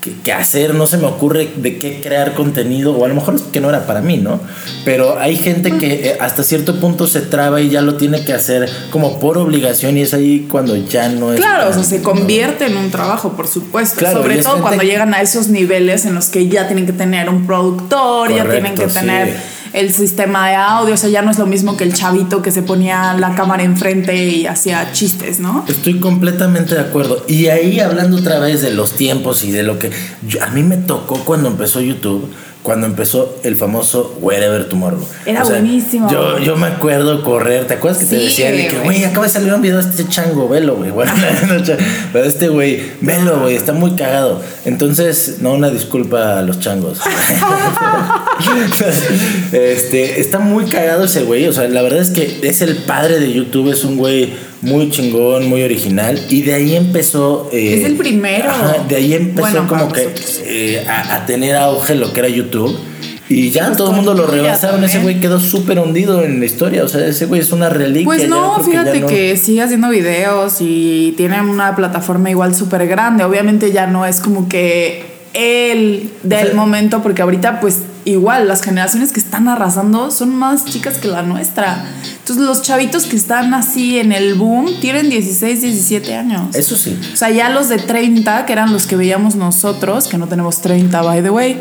que, 0.00 0.12
que 0.22 0.32
hacer, 0.32 0.74
no 0.74 0.86
se 0.86 0.98
me 0.98 1.06
ocurre 1.06 1.50
de 1.56 1.78
qué 1.78 2.00
crear 2.02 2.34
contenido, 2.34 2.94
o 2.94 3.04
a 3.04 3.08
lo 3.08 3.14
mejor 3.14 3.36
es 3.36 3.42
que 3.42 3.60
no 3.60 3.70
era 3.70 3.86
para 3.86 4.02
mí, 4.02 4.18
¿no? 4.18 4.40
Pero 4.84 5.18
hay 5.18 5.36
gente 5.36 5.72
que 5.78 6.10
eh, 6.10 6.16
hasta 6.20 6.42
cierto 6.42 6.78
punto 6.78 7.06
se 7.06 7.22
traba 7.22 7.60
y 7.60 7.70
ya 7.70 7.80
lo 7.80 7.94
tiene 7.94 8.24
que 8.24 8.32
hacer 8.32 8.68
como 8.90 9.18
por 9.18 9.38
obligación 9.38 9.96
y 9.96 10.02
es 10.02 10.12
ahí 10.12 10.46
cuando 10.50 10.76
ya 10.76 11.08
no 11.08 11.32
es... 11.32 11.40
Claro, 11.40 11.70
o 11.70 11.72
sea, 11.72 11.82
se 11.82 12.02
convierte 12.02 12.66
en 12.66 12.76
un 12.76 12.90
trabajo, 12.90 13.32
por 13.32 13.48
supuesto. 13.48 13.98
Claro, 13.98 14.22
Sobre 14.22 14.38
todo 14.38 14.60
cuando 14.60 14.82
llegan 14.82 15.14
a 15.14 15.22
esos 15.22 15.48
niveles 15.48 16.04
en 16.04 16.14
los 16.14 16.26
que 16.26 16.48
ya 16.48 16.66
tienen 16.66 16.86
que 16.86 16.92
tener 16.92 17.28
un 17.30 17.46
productor, 17.46 18.34
ya 18.34 18.48
tienen 18.48 18.74
que 18.74 18.90
sí. 18.90 19.00
El 19.74 19.92
sistema 19.92 20.48
de 20.48 20.54
audio. 20.54 20.94
O 20.94 20.96
sea, 20.96 21.10
ya 21.10 21.20
no 21.20 21.30
es 21.30 21.38
lo 21.38 21.46
mismo 21.46 21.76
que 21.76 21.84
el 21.84 21.92
chavito 21.92 22.40
que 22.40 22.50
se 22.50 22.62
ponía 22.62 23.12
la 23.14 23.34
cámara 23.34 23.64
enfrente 23.64 24.28
y 24.28 24.46
hacía 24.46 24.92
chistes, 24.92 25.40
¿no? 25.40 25.64
Estoy 25.68 26.00
completamente 26.00 26.76
de 26.76 26.80
acuerdo. 26.80 27.24
Y 27.28 27.48
ahí 27.48 27.80
hablando 27.80 28.16
otra 28.16 28.38
vez 28.38 28.62
de 28.62 28.70
los 28.70 28.92
tiempos 28.92 29.44
y 29.44 29.50
de 29.50 29.64
lo 29.64 29.78
que 29.78 29.90
a 30.40 30.46
mí 30.50 30.62
me 30.62 30.76
tocó 30.76 31.16
cuando 31.24 31.48
empezó 31.48 31.80
YouTube, 31.80 32.30
cuando 32.64 32.86
empezó 32.86 33.38
el 33.42 33.56
famoso 33.56 34.16
Wherever 34.22 34.66
Tomorrow. 34.66 35.06
Era 35.26 35.44
buenísimo. 35.44 36.10
Yo, 36.10 36.38
yo 36.38 36.56
me 36.56 36.66
acuerdo 36.66 37.22
correr, 37.22 37.66
¿te 37.66 37.74
acuerdas 37.74 37.98
que 38.02 38.06
te 38.06 38.16
decía 38.16 38.50
de 38.50 38.68
que, 38.68 38.78
güey. 38.78 39.04
acaba 39.04 39.26
de 39.26 39.32
salir 39.32 39.52
un 39.52 39.60
video 39.60 39.82
de 39.82 39.90
este 39.90 40.08
chango, 40.08 40.48
velo, 40.48 40.76
güey? 40.76 40.90
Bueno, 40.90 41.12
pero 42.12 42.24
este 42.24 42.48
güey, 42.48 42.82
velo, 43.02 43.40
güey, 43.40 43.54
está 43.54 43.74
muy 43.74 43.90
cagado. 43.92 44.40
Entonces, 44.64 45.36
no, 45.40 45.52
una 45.52 45.68
disculpa 45.68 46.38
a 46.38 46.42
los 46.42 46.58
changos. 46.58 47.00
este, 49.52 50.20
está 50.22 50.38
muy 50.38 50.64
cagado 50.64 51.04
ese 51.04 51.22
güey. 51.24 51.46
O 51.46 51.52
sea, 51.52 51.68
la 51.68 51.82
verdad 51.82 52.00
es 52.00 52.10
que 52.10 52.40
es 52.42 52.62
el 52.62 52.76
padre 52.78 53.20
de 53.20 53.30
YouTube, 53.30 53.70
es 53.70 53.84
un 53.84 53.98
güey 53.98 54.32
muy 54.64 54.90
chingón, 54.90 55.48
muy 55.48 55.62
original. 55.62 56.20
Y 56.28 56.42
de 56.42 56.54
ahí 56.54 56.74
empezó. 56.76 57.48
eh, 57.52 57.78
Es 57.78 57.84
el 57.84 57.96
primero. 57.96 58.50
ajá, 58.50 58.76
de 58.88 58.96
ahí 58.96 59.14
empezó 59.14 59.40
Bueno, 59.48 59.66
como 59.68 59.92
que 59.92 60.08
eh, 60.44 60.84
a, 60.88 61.14
a 61.16 61.26
tener 61.26 61.56
auge 61.56 61.94
lo 61.94 62.12
que 62.12 62.20
era 62.20 62.28
YouTube. 62.28 62.76
Y 63.26 63.50
ya 63.50 63.66
Pues 63.68 63.78
todo 63.78 63.90
el 63.90 63.96
mundo 63.96 64.12
lo 64.12 64.26
rebasaron. 64.26 64.84
Ese 64.84 64.98
también. 64.98 65.02
güey 65.02 65.20
quedó 65.20 65.40
súper 65.40 65.78
hundido 65.78 66.22
en 66.22 66.40
la 66.40 66.44
historia. 66.46 66.84
O 66.84 66.88
sea, 66.88 67.06
ese 67.06 67.24
güey 67.24 67.40
es 67.40 67.52
una 67.52 67.70
reliquia. 67.70 68.04
Pues 68.04 68.28
no, 68.28 68.58
que 68.58 68.64
fíjate 68.64 69.00
no- 69.00 69.06
que 69.06 69.36
sigue 69.38 69.62
haciendo 69.62 69.88
videos 69.88 70.56
y 70.60 71.14
tiene 71.16 71.40
una 71.40 71.74
plataforma 71.74 72.28
igual 72.30 72.54
súper 72.54 72.86
grande. 72.86 73.24
Obviamente 73.24 73.72
ya 73.72 73.86
no 73.86 74.04
es 74.04 74.20
como 74.20 74.46
que 74.48 75.04
él 75.32 76.10
del 76.22 76.42
O 76.42 76.46
sea- 76.48 76.54
momento, 76.54 77.02
porque 77.02 77.22
ahorita 77.22 77.60
pues 77.60 77.78
igual 78.04 78.46
las 78.46 78.62
generaciones 78.62 79.10
que 79.10 79.20
están 79.20 79.48
arrasando 79.48 80.10
son 80.10 80.36
más 80.36 80.66
chicas 80.66 80.98
que 80.98 81.08
la 81.08 81.22
nuestra. 81.22 81.82
Entonces 82.24 82.46
los 82.46 82.62
chavitos 82.62 83.04
que 83.04 83.16
están 83.16 83.52
así 83.52 83.98
en 83.98 84.10
el 84.10 84.32
boom 84.36 84.80
tienen 84.80 85.10
16, 85.10 85.60
17 85.60 86.14
años. 86.14 86.56
Eso 86.56 86.74
sí. 86.74 86.98
O 87.12 87.16
sea, 87.18 87.28
ya 87.28 87.50
los 87.50 87.68
de 87.68 87.76
30, 87.76 88.46
que 88.46 88.52
eran 88.54 88.72
los 88.72 88.86
que 88.86 88.96
veíamos 88.96 89.34
nosotros, 89.34 90.08
que 90.08 90.16
no 90.16 90.26
tenemos 90.26 90.62
30, 90.62 91.02
by 91.02 91.22
the 91.22 91.28
way. 91.28 91.60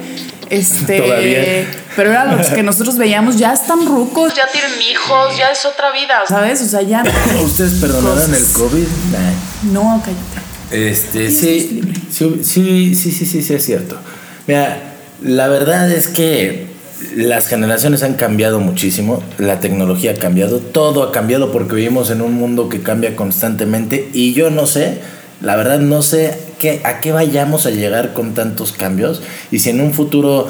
Este, 0.50 1.01
Todavía. 1.01 1.67
pero 1.98 2.12
eran 2.12 2.38
los 2.38 2.48
que 2.48 2.63
nosotros 2.63 2.98
veíamos, 2.98 3.38
ya 3.38 3.51
están 3.51 3.86
rucos, 3.86 4.36
ya 4.36 4.48
tienen 4.53 4.72
hijos, 4.89 5.38
ya 5.38 5.48
es 5.48 5.65
otra 5.65 5.91
vida, 5.91 6.24
¿sabes? 6.29 6.62
O 6.62 6.65
sea, 6.65 6.82
ya. 6.82 7.03
¿Ustedes 7.43 7.82
perdonaron 7.82 8.34
el. 8.34 8.43
COVID? 8.53 8.88
Nah. 9.12 9.74
No, 9.74 10.01
cállate. 10.01 10.91
Este, 10.91 11.29
sí, 11.29 11.82
sí, 12.10 12.39
sí, 12.41 12.96
sí, 12.96 13.12
sí, 13.12 13.41
sí, 13.41 13.53
es 13.53 13.65
cierto. 13.65 14.00
Mira, 14.48 14.93
la 15.22 15.50
verdad 15.50 15.91
es 15.91 16.08
que 16.08 16.73
las 17.15 17.48
generaciones 17.48 18.03
han 18.03 18.13
cambiado 18.13 18.60
muchísimo, 18.60 19.24
la 19.38 19.60
tecnología 19.60 20.12
ha 20.12 20.15
cambiado, 20.15 20.60
todo 20.60 21.03
ha 21.03 21.12
cambiado 21.12 21.51
porque 21.51 21.75
vivimos 21.75 22.10
en 22.12 22.22
un 22.22 22.33
mundo 22.33 22.69
que 22.69 22.81
cambia 22.81 23.15
constantemente 23.15 24.10
y 24.13 24.33
yo 24.33 24.50
no 24.50 24.67
sé, 24.67 25.00
la 25.41 25.55
verdad 25.55 25.79
no 25.79 26.01
sé 26.01 26.38
qué, 26.63 26.79
a 26.86 27.01
qué 27.01 27.12
vayamos 27.12 27.65
a 27.65 27.72
llegar 27.72 28.13
con 28.13 28.34
tantos 28.34 28.72
cambios 28.72 29.22
y 29.51 29.60
si 29.60 29.70
en 29.70 29.82
un 29.82 29.93
futuro 29.93 30.48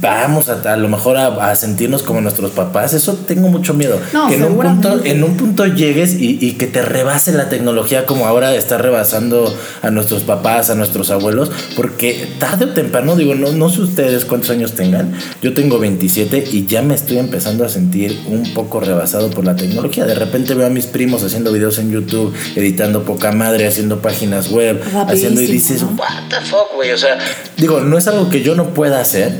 vamos 0.00 0.48
a, 0.48 0.72
a 0.72 0.76
lo 0.76 0.88
mejor 0.88 1.16
a, 1.16 1.50
a 1.50 1.56
sentirnos 1.56 2.04
como 2.04 2.20
nuestros 2.20 2.52
papás, 2.52 2.94
eso 2.94 3.14
tengo 3.26 3.48
mucho 3.48 3.74
miedo. 3.74 3.98
No, 4.12 4.28
que 4.28 4.36
en 4.36 4.44
un 4.44 4.58
punto, 4.58 5.04
en 5.04 5.24
un 5.24 5.36
punto 5.36 5.66
llegues 5.66 6.14
y, 6.14 6.38
y 6.40 6.52
que 6.52 6.68
te 6.68 6.82
rebase 6.82 7.32
la 7.32 7.48
tecnología 7.48 8.06
como 8.06 8.26
ahora 8.26 8.54
está 8.54 8.78
rebasando 8.78 9.52
a 9.82 9.90
nuestros 9.90 10.22
papás, 10.22 10.70
a 10.70 10.76
nuestros 10.76 11.10
abuelos, 11.10 11.50
porque 11.74 12.28
tarde 12.38 12.66
o 12.66 12.68
temprano, 12.68 13.16
digo, 13.16 13.34
no, 13.34 13.50
no 13.50 13.68
sé 13.68 13.80
ustedes 13.80 14.24
cuántos 14.24 14.50
años 14.50 14.74
tengan, 14.74 15.14
yo 15.42 15.52
tengo 15.52 15.80
27 15.80 16.44
y 16.52 16.66
ya 16.66 16.82
me 16.82 16.94
estoy 16.94 17.18
empezando 17.18 17.64
a 17.64 17.68
sentir 17.68 18.16
un 18.28 18.54
poco 18.54 18.78
rebasado 18.78 19.30
por 19.30 19.44
la 19.44 19.56
tecnología. 19.56 20.06
De 20.06 20.14
repente 20.14 20.54
veo 20.54 20.68
a 20.68 20.70
mis 20.70 20.86
primos 20.86 21.24
haciendo 21.24 21.52
videos 21.52 21.80
en 21.80 21.90
YouTube, 21.90 22.32
editando 22.54 23.02
poca 23.02 23.32
madre, 23.32 23.66
haciendo 23.66 24.00
páginas 24.00 24.52
web, 24.52 24.80
haciendo 25.08 25.40
y 25.40 25.55
dices. 25.56 25.82
What 25.82 26.28
the 26.28 26.40
fuck, 26.42 26.74
güey. 26.74 26.92
O 26.92 26.98
sea, 26.98 27.18
digo, 27.56 27.80
no 27.80 27.98
es 27.98 28.06
algo 28.06 28.28
que 28.28 28.42
yo 28.42 28.54
no 28.54 28.74
pueda 28.74 29.00
hacer. 29.00 29.32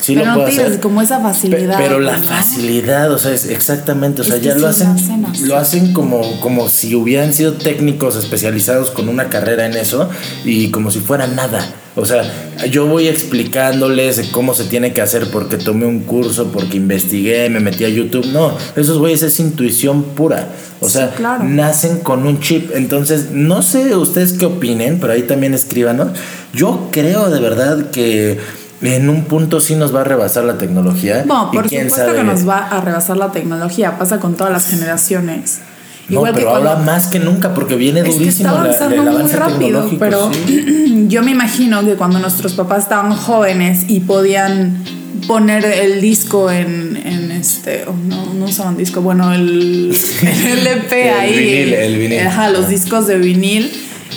Sí 0.00 0.14
pero 0.14 0.26
lo 0.26 0.32
no 0.32 0.44
puedo 0.44 0.48
hacer. 0.48 0.80
como 0.80 1.02
esa 1.02 1.20
facilidad. 1.20 1.76
Pero 1.78 2.00
la 2.00 2.16
¿no? 2.18 2.24
facilidad, 2.24 3.12
o 3.12 3.18
sea, 3.18 3.32
es 3.32 3.46
exactamente, 3.46 4.22
o 4.22 4.24
sea, 4.24 4.36
Es 4.36 4.42
ya 4.42 4.54
lo 4.54 4.68
hacen, 4.68 4.88
lo 4.88 4.94
hacen 4.94 5.24
así. 5.26 5.44
lo 5.46 5.56
hacen 5.56 5.92
como, 5.92 6.40
como 6.40 6.68
si 6.68 6.94
hubieran 6.94 7.32
sido 7.34 7.54
técnicos 7.54 8.16
especializados 8.16 8.90
con 8.90 9.08
una 9.08 9.28
carrera 9.28 9.66
en 9.66 9.74
eso 9.74 10.08
y 10.44 10.70
como 10.70 10.90
si 10.90 11.00
fuera 11.00 11.26
nada. 11.26 11.64
O 11.96 12.06
sea, 12.06 12.22
yo 12.70 12.86
voy 12.86 13.08
explicándoles 13.08 14.28
cómo 14.30 14.54
se 14.54 14.64
tiene 14.64 14.92
que 14.92 15.00
hacer 15.00 15.26
porque 15.32 15.56
tomé 15.56 15.86
un 15.86 16.00
curso, 16.00 16.50
porque 16.52 16.76
investigué, 16.76 17.50
me 17.50 17.58
metí 17.60 17.84
a 17.84 17.88
YouTube. 17.88 18.26
No, 18.32 18.56
esos 18.76 18.98
güeyes 18.98 19.22
es 19.22 19.40
intuición 19.40 20.02
pura. 20.04 20.48
O 20.80 20.86
Sí, 20.86 20.92
sea, 20.94 21.10
claro. 21.10 21.44
nacen 21.44 21.98
con 21.98 22.26
un 22.26 22.40
chip. 22.40 22.70
Entonces, 22.74 23.32
no 23.32 23.60
sé 23.62 23.94
ustedes 23.96 24.32
qué 24.34 24.46
opinen, 24.46 24.98
pero 25.00 25.12
ahí 25.12 25.22
también 25.22 25.52
escríbanos. 25.52 26.16
Yo 26.54 26.88
creo 26.92 27.28
de 27.28 27.40
verdad 27.40 27.90
que 27.90 28.38
en 28.82 29.08
un 29.08 29.24
punto 29.24 29.60
sí 29.60 29.74
nos 29.74 29.94
va 29.94 30.00
a 30.00 30.04
rebasar 30.04 30.44
la 30.44 30.56
tecnología. 30.58 31.24
No, 31.26 31.50
por 31.50 31.64
supuesto 31.68 31.94
que 31.96 32.00
sabe- 32.06 32.24
nos 32.24 32.48
va 32.48 32.58
a 32.68 32.80
rebasar 32.80 33.16
la 33.16 33.30
tecnología, 33.32 33.98
pasa 33.98 34.18
con 34.20 34.34
todas 34.36 34.52
las 34.52 34.66
generaciones. 34.68 35.60
No, 36.08 36.22
pero 36.34 36.50
ahora 36.50 36.76
más 36.76 37.06
que 37.06 37.20
nunca 37.20 37.54
porque 37.54 37.76
viene 37.76 38.00
Es 38.00 38.06
que 38.06 38.12
durísimo 38.14 38.48
está 38.48 38.54
la- 38.54 38.60
avanzando 38.96 39.02
el 39.18 39.22
muy 39.22 39.30
rápido, 39.32 39.90
pero 39.98 40.30
sí. 40.32 41.04
yo 41.08 41.22
me 41.22 41.30
imagino 41.30 41.84
que 41.84 41.94
cuando 41.94 42.18
nuestros 42.18 42.54
papás 42.54 42.82
estaban 42.84 43.12
jóvenes 43.14 43.84
y 43.86 44.00
podían 44.00 44.82
poner 45.28 45.64
el 45.64 46.00
disco 46.00 46.50
en, 46.50 46.96
en 47.04 47.30
este, 47.30 47.84
oh, 47.86 47.94
no, 48.08 48.32
no 48.34 48.46
usaban 48.46 48.76
disco, 48.76 49.02
bueno, 49.02 49.32
el, 49.32 49.94
el 50.22 50.58
LP 50.66 51.08
El 51.10 51.14
ahí. 51.14 51.38
vinil, 51.38 51.74
el 51.74 51.98
vinil. 51.98 52.26
Ajá, 52.26 52.50
los 52.50 52.68
discos 52.68 53.06
de 53.06 53.18
vinil. 53.18 53.70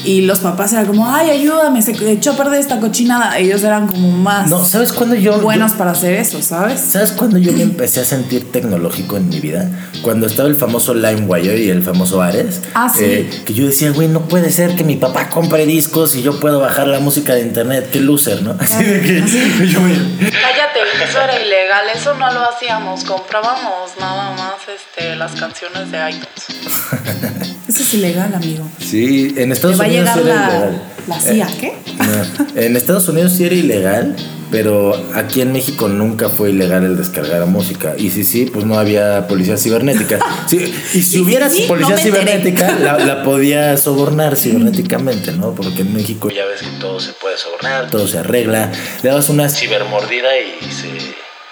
Y 0.05 0.21
los 0.21 0.39
papás 0.39 0.73
eran 0.73 0.85
como, 0.85 1.09
ay, 1.09 1.29
ayúdame, 1.29 1.81
se 1.81 1.91
echó 2.11 2.31
a 2.33 2.37
perder 2.37 2.59
esta 2.59 2.79
cochinada. 2.79 3.37
Ellos 3.37 3.63
eran 3.63 3.87
como 3.87 4.11
más 4.11 4.49
No, 4.49 4.63
¿sabes 4.63 4.91
cuándo 4.91 5.15
yo 5.15 5.39
buenos 5.39 5.71
yo- 5.71 5.77
para 5.77 5.91
hacer 5.91 6.13
eso, 6.15 6.41
¿sabes? 6.41 6.79
¿Sabes 6.81 7.11
cuándo 7.13 7.37
yo 7.37 7.53
me 7.53 7.61
empecé 7.63 8.01
a 8.01 8.05
sentir 8.05 8.51
tecnológico 8.51 9.15
en 9.17 9.29
mi 9.29 9.39
vida? 9.39 9.69
Cuando 10.01 10.27
estaba 10.27 10.49
el 10.49 10.55
famoso 10.57 10.93
LimeWire 10.93 11.57
y 11.63 11.69
el 11.69 11.81
famoso 11.83 12.21
Ares. 12.21 12.61
Ah, 12.73 12.89
sí. 12.93 13.03
eh, 13.03 13.29
que 13.45 13.53
yo 13.53 13.65
decía, 13.65 13.91
güey, 13.91 14.07
no 14.09 14.21
puede 14.27 14.51
ser 14.51 14.75
que 14.75 14.83
mi 14.83 14.97
papá 14.97 15.29
compre 15.29 15.65
discos 15.65 16.15
y 16.15 16.21
yo 16.21 16.39
puedo 16.39 16.59
bajar 16.59 16.87
la 16.87 16.99
música 16.99 17.33
de 17.35 17.41
internet. 17.41 17.89
Qué 17.91 18.01
loser, 18.01 18.41
¿no? 18.43 18.55
Así 18.59 18.83
de 18.83 19.01
que 19.01 19.21
yo 19.67 19.79
me- 19.79 19.93
Cállate, 19.93 20.79
eso 21.07 21.21
era 21.21 21.39
ilegal, 21.41 21.85
eso 21.95 22.13
no 22.15 22.31
lo 22.33 22.41
hacíamos, 22.49 23.03
comprábamos 23.05 23.91
nada 23.99 24.31
más 24.35 24.55
este, 24.67 25.15
las 25.15 25.31
canciones 25.33 25.91
de 25.91 25.97
iTunes. 26.09 27.42
Eso 27.73 27.81
es 27.83 27.93
ilegal, 27.95 28.33
amigo. 28.35 28.69
Sí, 28.79 29.33
en 29.37 29.51
Estados 29.51 29.79
va 29.79 29.85
a 29.85 29.87
Unidos 29.87 30.15
llegar 30.15 30.19
era 30.19 30.35
la, 30.35 30.49
ilegal. 30.49 30.83
la 31.07 31.19
CIA, 31.19 31.47
Eh, 31.49 31.57
¿qué? 31.59 31.73
no, 31.97 32.61
en 32.61 32.77
Estados 32.77 33.07
Unidos 33.09 33.31
sí 33.33 33.45
era 33.45 33.55
ilegal, 33.55 34.15
pero 34.51 34.93
aquí 35.15 35.41
en 35.41 35.51
México 35.51 35.87
nunca 35.87 36.29
fue 36.29 36.51
ilegal 36.51 36.83
el 36.83 36.95
descargar 36.97 37.47
música. 37.47 37.95
Y 37.97 38.11
si 38.11 38.23
sí, 38.23 38.45
pues 38.45 38.65
no 38.65 38.77
había 38.77 39.27
policía 39.27 39.57
cibernética. 39.57 40.19
Sí, 40.47 40.71
y 40.93 41.01
si 41.01 41.19
hubiera 41.21 41.49
sí, 41.49 41.65
policía 41.67 41.95
no 41.95 42.01
cibernética, 42.01 42.77
la, 42.79 42.99
la 42.99 43.23
podía 43.23 43.75
sobornar 43.77 44.35
cibernéticamente, 44.35 45.31
¿no? 45.31 45.55
Porque 45.55 45.81
en 45.81 45.93
México 45.93 46.29
ya 46.29 46.45
ves 46.45 46.61
que 46.61 46.79
todo 46.79 46.99
se 46.99 47.13
puede 47.13 47.37
sobornar. 47.39 47.89
todo 47.89 48.07
se 48.07 48.19
arregla. 48.19 48.71
Le 49.01 49.09
dabas 49.09 49.29
una 49.29 49.49
Cibermordida 49.49 50.29
y 50.37 50.71
se 50.71 50.89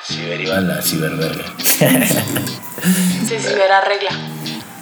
ciberiba. 0.06 0.60
la 0.62 0.82
ciberverga. 0.84 1.46
Sí, 3.28 3.36
sí, 3.40 3.54
verá 3.56 3.82
regla. 3.82 4.10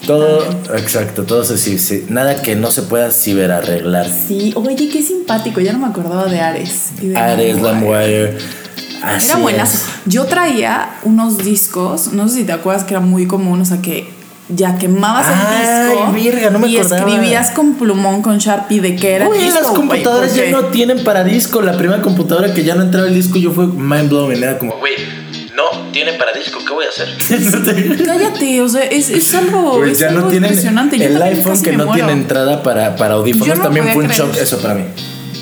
Todo, 0.10 0.44
exacto, 0.76 1.24
todo 1.24 1.44
se 1.44 1.56
sí, 1.58 1.78
sí, 1.78 2.06
nada 2.10 2.42
que 2.42 2.56
no 2.56 2.72
se 2.72 2.82
pueda 2.82 3.12
ciberarreglar. 3.12 4.08
Sí, 4.10 4.54
oye, 4.56 4.90
qué 4.90 5.04
simpático, 5.04 5.62
ya 5.62 5.72
no 5.72 5.78
me 5.78 5.86
acordaba 5.86 6.26
de 6.26 6.40
Ares. 6.40 6.90
y 7.00 7.10
de 7.10 7.16
Ares. 7.18 7.58
Así 9.04 9.30
Era 9.30 9.38
buenazo. 9.38 9.78
es. 9.78 9.86
Yo 10.12 10.26
traía 10.26 10.96
unos 11.04 11.38
discos, 11.38 12.12
no 12.12 12.28
sé 12.28 12.38
si 12.38 12.44
te 12.44 12.52
acuerdas 12.54 12.86
que 12.86 12.96
era 12.96 13.02
muy 13.02 13.28
común, 13.28 13.62
o 13.62 13.66
sea 13.66 13.82
que 13.84 14.10
ya 14.50 14.80
quemabas 14.80 15.28
Ay, 15.28 15.36
el 15.36 15.90
disco 15.90 16.12
virga, 16.12 16.50
no 16.50 16.58
me 16.58 16.68
y 16.70 16.78
acordaba. 16.78 16.98
escribías 17.08 17.52
con 17.52 17.76
plumón 17.76 18.24
con 18.24 18.40
Sharpie 18.40 18.82
de 18.82 18.96
que 18.96 19.14
era 19.14 19.30
disco, 19.30 19.62
las 19.62 19.72
computadoras 19.74 20.36
ya 20.36 20.50
no 20.50 20.66
tienen 20.66 21.04
para 21.04 21.24
disco. 21.24 21.62
La 21.62 21.78
primera 21.78 22.02
computadora 22.02 22.52
que 22.52 22.64
ya 22.64 22.74
no 22.74 22.82
entraba 22.82 23.08
el 23.08 23.14
disco, 23.14 23.38
yo 23.38 23.52
fue 23.52 23.68
mind 23.68 24.10
blowing. 24.10 24.42
Era 24.42 24.58
como, 24.58 24.76
Güey, 24.80 24.94
tiene 25.92 26.14
para 26.14 26.32
disco, 26.34 26.60
¿qué 26.66 26.74
voy 26.74 26.86
a 26.86 26.90
hacer? 26.90 27.18
Cállate, 28.06 28.62
o 28.62 28.70
sea, 28.70 28.84
es, 28.84 29.10
es 29.10 29.34
algo, 29.36 29.78
Güey, 29.78 29.92
es 29.92 30.00
ya 30.00 30.10
algo 30.10 30.22
no 30.22 30.28
tienen 30.28 30.50
impresionante. 30.50 30.96
El 31.04 31.22
iPhone 31.22 31.62
que 31.62 31.72
no 31.74 31.86
muero. 31.86 31.94
tiene 31.94 32.12
entrada 32.12 32.64
para, 32.64 32.96
para 32.96 33.16
audífonos 33.16 33.58
no 33.58 33.64
también 33.64 33.88
fue 33.94 34.04
un 34.04 34.10
shock 34.10 34.36
eso. 34.38 34.60
para 34.60 34.76
mí. 34.76 34.86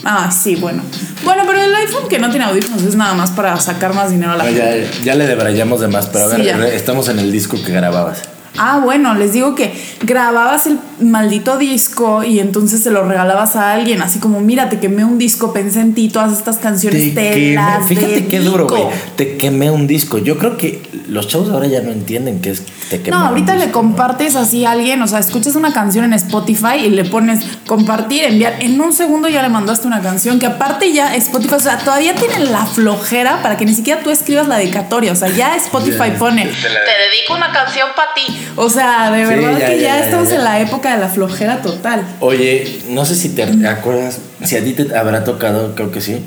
Ah, 0.04 0.32
sí, 0.32 0.56
bueno. 0.56 0.84
Bueno, 1.24 1.44
pero 1.46 1.62
el 1.62 1.74
iPhone 1.76 2.08
que 2.08 2.18
no 2.20 2.30
tiene 2.30 2.46
audífonos 2.46 2.84
es 2.84 2.96
nada 2.96 3.14
más 3.14 3.32
para 3.32 3.60
sacar 3.60 3.94
más 3.94 4.10
dinero 4.12 4.32
a 4.34 4.38
la 4.38 4.44
No, 4.46 4.50
gente. 4.50 4.88
ya, 5.00 5.04
ya 5.04 5.16
le 5.16 5.28
debrayamos 5.28 5.82
de 5.82 5.88
más, 5.90 6.08
pero 6.08 6.26
a 6.26 6.28
ver, 6.30 6.44
ya. 6.44 6.68
estamos 6.70 7.10
en 7.10 7.20
el 7.20 7.32
disco 7.32 7.58
que 7.64 7.74
grababas. 7.74 8.22
Ah, 8.58 8.80
bueno, 8.84 9.14
les 9.16 9.34
digo 9.34 9.56
que 9.56 9.74
grababas 10.02 10.68
el 10.68 10.80
maldito 11.00 11.58
disco 11.58 12.24
y 12.24 12.40
entonces 12.40 12.82
se 12.84 12.90
lo 12.92 13.04
regalabas 13.08 13.56
a 13.56 13.72
alguien, 13.74 14.02
así 14.02 14.20
como, 14.20 14.40
mira, 14.40 14.70
te 14.70 14.80
quemé 14.80 15.06
un 15.06 15.18
disco, 15.18 15.54
pensé 15.54 15.82
en 15.82 15.94
ti, 15.94 16.10
todas 16.10 16.34
estas 16.38 16.58
canciones 16.58 17.14
te, 17.14 17.34
quemé- 17.36 17.56
las 17.56 17.88
fíjate 17.88 18.28
qué 18.28 18.40
duro, 18.40 18.66
dedico". 18.66 18.86
güey. 18.88 18.98
Te 19.16 19.38
quemé 19.38 19.70
un 19.72 19.88
disco. 19.88 20.18
Yo 20.18 20.38
creo 20.38 20.58
que 20.58 20.82
los 21.08 21.28
chavos 21.28 21.50
ahora 21.50 21.68
ya 21.68 21.82
no 21.82 21.92
entienden 21.92 22.42
qué 22.42 22.52
es 22.52 22.64
te 22.90 23.02
quemé 23.02 23.12
No, 23.18 23.24
un 23.24 23.28
ahorita 23.30 23.56
le 23.56 23.66
disco, 23.66 23.80
compartes 23.82 24.36
así 24.36 24.66
a 24.66 24.72
alguien, 24.72 25.02
o 25.02 25.08
sea, 25.08 25.20
escuchas 25.20 25.56
una 25.56 25.74
canción 25.74 26.06
en 26.06 26.14
Spotify 26.14 26.76
y 26.86 26.90
le 26.90 27.04
pones 27.06 27.42
compartir, 27.68 28.24
enviar. 28.24 28.56
En 28.60 28.80
un 28.80 28.94
segundo 28.94 29.28
ya 29.30 29.42
le 29.42 29.50
mandaste 29.50 29.88
una 29.88 30.02
canción 30.02 30.40
que 30.40 30.46
aparte 30.46 30.94
ya 30.94 31.14
Spotify, 31.16 31.56
o 31.56 31.60
sea, 31.60 31.78
todavía 31.80 32.16
tienen 32.16 32.52
la 32.52 32.66
flojera 32.66 33.42
para 33.44 33.58
que 33.58 33.66
ni 33.66 33.74
siquiera 33.74 34.02
tú 34.02 34.10
escribas 34.10 34.48
la 34.48 34.58
dedicatoria. 34.58 35.12
O 35.12 35.16
sea, 35.16 35.30
ya 35.30 35.56
Spotify 35.58 36.12
pone, 36.18 36.46
te 36.46 36.50
dedico 36.50 37.36
una 37.36 37.52
canción 37.52 37.90
para 37.96 38.14
ti. 38.14 38.24
O 38.56 38.70
sea, 38.70 39.12
de 39.12 39.24
Sí, 39.26 39.30
verdad 39.36 39.60
ya, 39.60 39.68
que 39.68 39.80
ya, 39.82 40.06
estamos 40.06 40.30
en 40.32 40.44
la 40.44 40.60
época 40.60 40.94
de 40.96 41.02
la 41.02 41.10
flojera 41.10 41.62
total. 41.62 42.02
Oye, 42.20 42.82
no 42.90 43.06
sé 43.06 43.16
si 43.16 43.30
te 43.30 43.44
acuerdas, 43.68 44.20
si 44.44 44.56
a 44.56 44.64
ti 44.64 44.74
te 44.74 44.96
habrá 44.96 45.24
tocado, 45.24 45.76
creo 45.76 45.92
que 45.92 46.02
sí. 46.02 46.26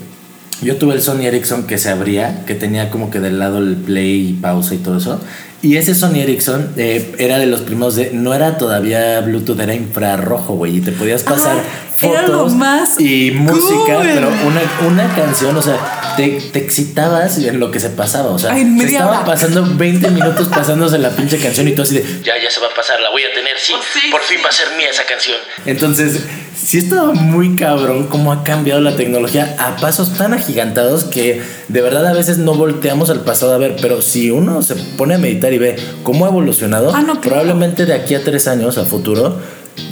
Yo 0.62 0.76
tuve 0.76 0.94
el 0.94 1.02
Sony 1.02 1.22
Ericsson 1.26 1.66
que 1.66 1.78
se 1.78 1.88
abría, 1.90 2.44
que 2.46 2.54
tenía 2.54 2.90
como 2.90 3.10
que 3.10 3.18
del 3.20 3.38
lado 3.38 3.58
el 3.58 3.76
play 3.76 4.28
y 4.30 4.32
pausa 4.34 4.74
y 4.74 4.78
todo 4.78 4.98
eso. 4.98 5.20
Y 5.62 5.76
ese 5.76 5.94
Sony 5.94 6.16
Ericsson 6.20 6.72
eh, 6.78 7.14
era 7.18 7.38
de 7.38 7.46
los 7.46 7.60
primeros 7.60 7.94
de. 7.96 8.10
No 8.12 8.32
era 8.34 8.56
todavía 8.58 9.20
Bluetooth, 9.20 9.60
era 9.60 9.74
infrarrojo, 9.74 10.54
güey. 10.54 10.76
Y 10.78 10.80
te 10.80 10.92
podías 10.92 11.22
pasar 11.22 11.56
Ah, 11.58 12.06
era 12.06 12.22
lo 12.22 12.28
fotos 12.38 12.54
más 12.54 12.98
y 12.98 13.30
música, 13.30 13.96
cool. 13.96 14.08
pero 14.14 14.28
una, 14.46 14.60
una 15.04 15.14
canción, 15.14 15.54
o 15.54 15.60
sea, 15.60 16.14
te, 16.16 16.40
te 16.52 16.58
excitabas 16.60 17.36
en 17.38 17.60
lo 17.60 17.70
que 17.70 17.78
se 17.78 17.90
pasaba. 17.90 18.30
O 18.30 18.38
sea, 18.38 18.52
Ay, 18.54 18.64
se 18.80 18.86
estaban 18.86 19.16
hora. 19.18 19.24
pasando 19.26 19.66
20 19.76 20.10
minutos 20.12 20.48
pasándose 20.48 20.96
la 20.98 21.10
pinche 21.10 21.36
canción 21.38 21.68
y 21.68 21.72
tú 21.72 21.82
así 21.82 21.96
de. 21.96 22.04
Ya, 22.24 22.34
ya 22.42 22.50
se 22.50 22.58
va 22.60 22.68
a 22.68 22.74
pasar, 22.74 22.98
la 23.00 23.10
voy 23.10 23.22
a 23.24 23.34
tener, 23.34 23.52
sí. 23.58 23.74
Oh, 23.76 23.82
sí, 23.92 24.10
Por 24.10 24.22
fin 24.22 24.38
sí. 24.38 24.42
va 24.42 24.48
a 24.48 24.52
ser 24.52 24.66
mía 24.78 24.88
esa 24.90 25.04
canción. 25.04 25.36
Entonces, 25.66 26.20
sí 26.64 26.78
estaba 26.78 27.12
muy 27.12 27.56
cabrón 27.56 28.06
cómo 28.08 28.32
ha 28.32 28.44
cambiado 28.44 28.80
la 28.80 28.96
tecnología 28.96 29.56
a 29.58 29.76
pasos 29.76 30.14
tan 30.14 30.34
agigantados 30.34 31.04
que 31.04 31.42
de 31.68 31.80
verdad 31.82 32.06
a 32.06 32.12
veces 32.12 32.38
no 32.38 32.54
volteamos 32.54 33.10
al 33.10 33.20
pasado 33.20 33.54
a 33.54 33.58
ver, 33.58 33.76
pero 33.80 34.02
si 34.02 34.30
uno 34.30 34.62
se 34.62 34.74
pone 34.76 35.14
a 35.14 35.18
meditar 35.18 35.52
y 35.52 35.58
ve 35.58 35.76
cómo 36.02 36.26
ha 36.26 36.28
evolucionado, 36.28 36.92
Ah, 36.94 37.02
no, 37.02 37.20
probablemente 37.20 37.86
de 37.86 37.94
aquí 37.94 38.14
a 38.14 38.22
tres 38.22 38.46
años 38.48 38.78
a 38.78 38.84
futuro, 38.84 39.38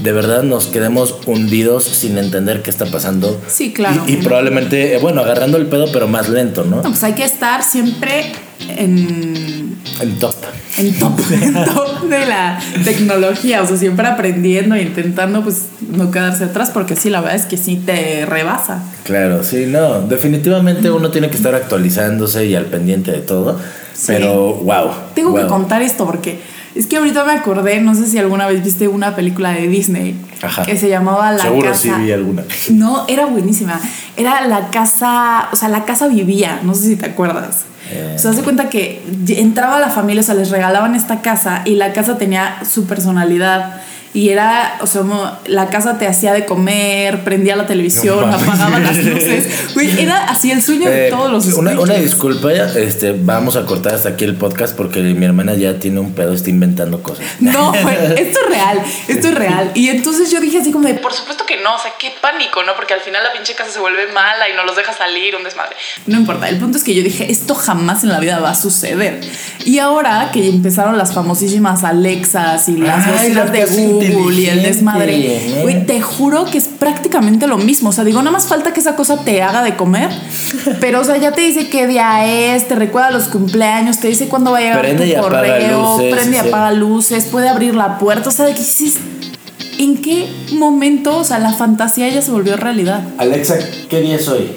de 0.03 0.13
verdad 0.13 0.43
nos 0.43 0.67
quedemos 0.67 1.17
hundidos 1.27 1.85
sin 1.85 2.19
entender 2.19 2.63
qué 2.63 2.71
está 2.71 2.87
pasando. 2.87 3.41
Sí, 3.49 3.73
claro. 3.73 4.05
Y, 4.07 4.15
y 4.15 4.17
probablemente, 4.17 4.95
eh, 4.95 4.99
bueno, 4.99 5.23
agarrando 5.23 5.57
el 5.57 5.67
pedo, 5.67 5.91
pero 5.93 6.09
más 6.09 6.29
lento, 6.29 6.65
¿no? 6.65 6.77
No, 6.77 6.83
pues 6.83 7.03
hay 7.03 7.15
que 7.15 7.25
estar 7.25 7.63
siempre 7.63 8.33
en, 8.69 9.58
En 10.01 10.19
top. 10.19 10.35
en 10.79 10.99
top, 10.99 11.19
en 11.43 11.53
top 11.65 12.03
de 12.09 12.27
la 12.27 12.59
tecnología, 12.85 13.63
o 13.63 13.67
sea, 13.67 13.77
siempre 13.77 14.07
aprendiendo 14.07 14.75
e 14.75 14.83
intentando 14.83 15.43
pues 15.43 15.67
no 15.91 16.11
quedarse 16.11 16.45
atrás, 16.45 16.71
porque 16.73 16.97
sí, 16.97 17.11
la 17.11 17.21
verdad 17.21 17.37
es 17.37 17.47
que 17.47 17.57
sí 17.57 17.77
te 17.85 18.25
rebasa. 18.27 18.83
Claro, 19.05 19.43
sí, 19.43 19.67
no, 19.67 20.01
definitivamente 20.03 20.91
uno 20.91 21.11
tiene 21.11 21.31
que 21.31 21.37
estar 21.37 21.55
actualizándose 21.55 22.47
y 22.47 22.55
al 22.55 22.67
pendiente 22.67 23.11
de 23.13 23.19
todo, 23.21 23.59
Sí. 23.95 24.05
pero 24.09 24.55
wow. 24.55 24.91
Tengo 25.15 25.35
que 25.35 25.47
contar 25.47 25.83
esto 25.83 26.07
porque 26.07 26.39
es 26.77 26.87
que 26.87 26.99
ahorita 26.99 27.25
me 27.25 27.33
acordé, 27.33 27.81
no 27.81 27.97
sé 27.97 28.07
si 28.07 28.19
alguna 28.19 28.47
vez 28.47 28.63
viste 28.63 28.87
una 28.87 29.17
película 29.17 29.51
de 29.51 29.67
Disney 29.67 30.15
Ajá. 30.41 30.65
que 30.65 30.77
se 30.77 30.89
llamaba 30.89 31.33
La 31.33 31.43
Seguro 31.43 31.71
Casa. 31.71 31.81
sí 31.83 31.91
vi 32.05 32.13
alguna. 32.13 32.45
No, 32.71 33.05
era 33.09 33.27
buenísima. 33.27 33.81
Era 34.17 34.47
la 34.47 34.71
casa, 34.71 35.49
o 35.53 35.57
sea, 35.57 35.69
la 35.69 35.85
casa 35.85 36.07
vivía, 36.07 36.61
no 36.63 36.75
sé 36.77 36.83
si 36.89 36.97
te 36.97 37.07
acuerdas. 37.07 37.65
Eh. 37.91 38.17
O 38.17 38.19
cuenta 38.43 38.69
que 38.69 39.03
entraba 39.29 39.79
la 39.81 39.89
familia, 39.89 40.21
o 40.21 40.25
sea, 40.25 40.35
les 40.35 40.51
regalaban 40.51 40.95
esta 40.95 41.23
casa 41.23 41.63
y 41.65 41.75
la 41.75 41.93
casa 41.93 42.19
tenía 42.19 42.57
su 42.69 42.87
personalidad. 42.87 43.81
Y 44.15 44.31
era, 44.31 44.79
o 44.81 44.87
sea, 44.87 45.03
como 45.03 45.31
la 45.47 45.69
casa 45.69 45.99
te 45.99 46.07
hacía 46.07 46.33
de 46.33 46.47
comer, 46.47 47.25
prendía 47.25 47.57
la 47.57 47.67
televisión, 47.67 48.31
No 48.31 48.37
apagaba 48.37 48.79
las 48.79 48.97
luces. 49.05 49.75
Güey, 49.75 50.01
era 50.01 50.25
así 50.25 50.51
el 50.51 50.63
sueño 50.63 50.89
de 50.89 51.09
Eh, 51.09 51.11
todos 51.11 51.31
los 51.31 51.47
una, 51.55 51.79
una 51.79 51.95
disculpa, 51.95 52.53
este, 52.53 53.13
vamos 53.13 53.57
a 53.57 53.67
cortar 53.67 53.95
hasta 53.95 54.11
aquí 54.11 54.25
el 54.25 54.37
podcast 54.37 54.77
porque 54.77 55.01
mi 55.01 55.25
hermana 55.27 55.55
ya 55.55 55.79
tiene 55.79 56.01
un 56.01 56.15
pedo, 56.15 56.33
está 56.33 56.51
inventando 56.51 57.03
cosas. 57.03 57.25
No, 57.41 57.73
güey, 57.83 57.97
esto 58.17 58.41
es 58.45 58.49
real, 58.49 58.83
esto 59.09 59.29
es 59.29 59.35
real. 59.35 59.71
Y 59.75 59.89
entonces 59.89 60.31
yo 60.31 60.41
dije 60.41 60.59
así 60.59 60.73
como 60.73 60.89
de, 60.89 60.95
por 60.95 61.13
supuesto 61.13 61.45
que 61.47 61.59
no, 61.63 61.75
o 61.75 61.79
sea, 61.79 61.93
qué 61.99 62.13
pánico, 62.21 62.63
¿no? 62.65 62.75
Porque 62.75 62.95
al 62.95 63.01
final 63.01 63.23
la 63.23 63.33
pinche 63.33 63.55
casa 63.55 63.71
se 63.71 63.81
vuelve 63.81 64.11
mala 64.13 64.49
y 64.49 64.55
no 64.57 64.65
los 64.65 64.77
deja 64.77 64.93
salir, 64.93 65.37
un 65.37 65.45
desmadre. 65.45 65.77
No 66.07 66.19
importa, 66.19 66.49
el 66.49 66.59
punto 66.59 66.79
es 66.79 66.85
que 66.85 66.95
yo 66.95 67.03
dije, 67.03 67.31
esto 67.31 67.55
jamás 67.55 68.05
en 68.05 68.11
la 68.11 68.21
vida 68.21 68.39
va 68.41 68.51
a 68.51 68.55
suceder. 68.55 69.21
Y 69.65 69.79
ahora 69.79 70.31
que 70.33 70.49
empezaron 70.49 70.97
las 70.97 71.13
famosísimas 71.13 71.85
Alexas 71.85 72.69
y 72.69 72.77
las 72.77 73.07
Ay, 73.07 73.13
bocinas 73.13 73.47
la 73.47 73.53
de 73.53 73.61
casa 73.61 73.75
Google 74.15 74.41
y 74.41 74.47
el 74.47 74.63
desmadre, 74.63 75.61
güey, 75.63 75.87
te 75.87 76.01
juro 76.01 76.45
que 76.45 76.59
es 76.59 76.65
prácticamente 76.65 77.47
lo 77.47 77.59
mismo. 77.59 77.91
O 77.91 77.93
sea, 77.93 78.05
digo, 78.05 78.21
nada 78.21 78.33
más 78.33 78.47
falta 78.47 78.73
que 78.73 78.81
esa 78.81 78.97
cosa 78.97 79.25
te 79.25 79.43
haga 79.43 79.63
de 79.63 79.77
comer, 79.77 80.11
pero 80.81 81.01
o 81.01 81.05
sea, 81.05 81.17
ya 81.17 81.33
te 81.33 81.43
dice 81.43 81.69
qué 81.69 81.87
día 81.87 82.27
es, 82.55 82.69
te 82.69 82.75
recuerda 82.75 83.11
los 83.11 83.25
cumpleaños, 83.25 83.99
te 83.99 84.09
dice 84.09 84.29
cuándo 84.29 84.53
va 84.53 84.59
a 84.59 84.61
llegar 84.61 84.81
Prende 84.81 85.13
tu 85.13 85.19
apaga 85.19 85.41
correo, 85.41 85.97
luces, 85.97 86.15
prende 86.15 86.37
y 86.37 86.41
sí. 86.41 86.49
apaga 86.49 86.73
luces, 86.73 87.25
puede 87.27 87.49
abrir 87.49 87.75
la 87.75 87.99
puerta, 87.99 88.29
o 88.29 88.33
sea, 88.33 88.47
de 88.47 88.53
que 88.53 88.61
dices, 88.61 88.99
¿en 89.79 89.99
qué 89.99 90.29
momento, 90.53 91.19
o 91.19 91.25
sea, 91.25 91.39
la 91.39 91.53
fantasía 91.53 92.09
ya 92.09 92.23
se 92.23 92.31
volvió 92.31 92.57
realidad? 92.57 93.03
Alexa, 93.19 93.57
¿qué 93.89 94.01
día 94.01 94.17
es 94.17 94.29
hoy? 94.29 94.51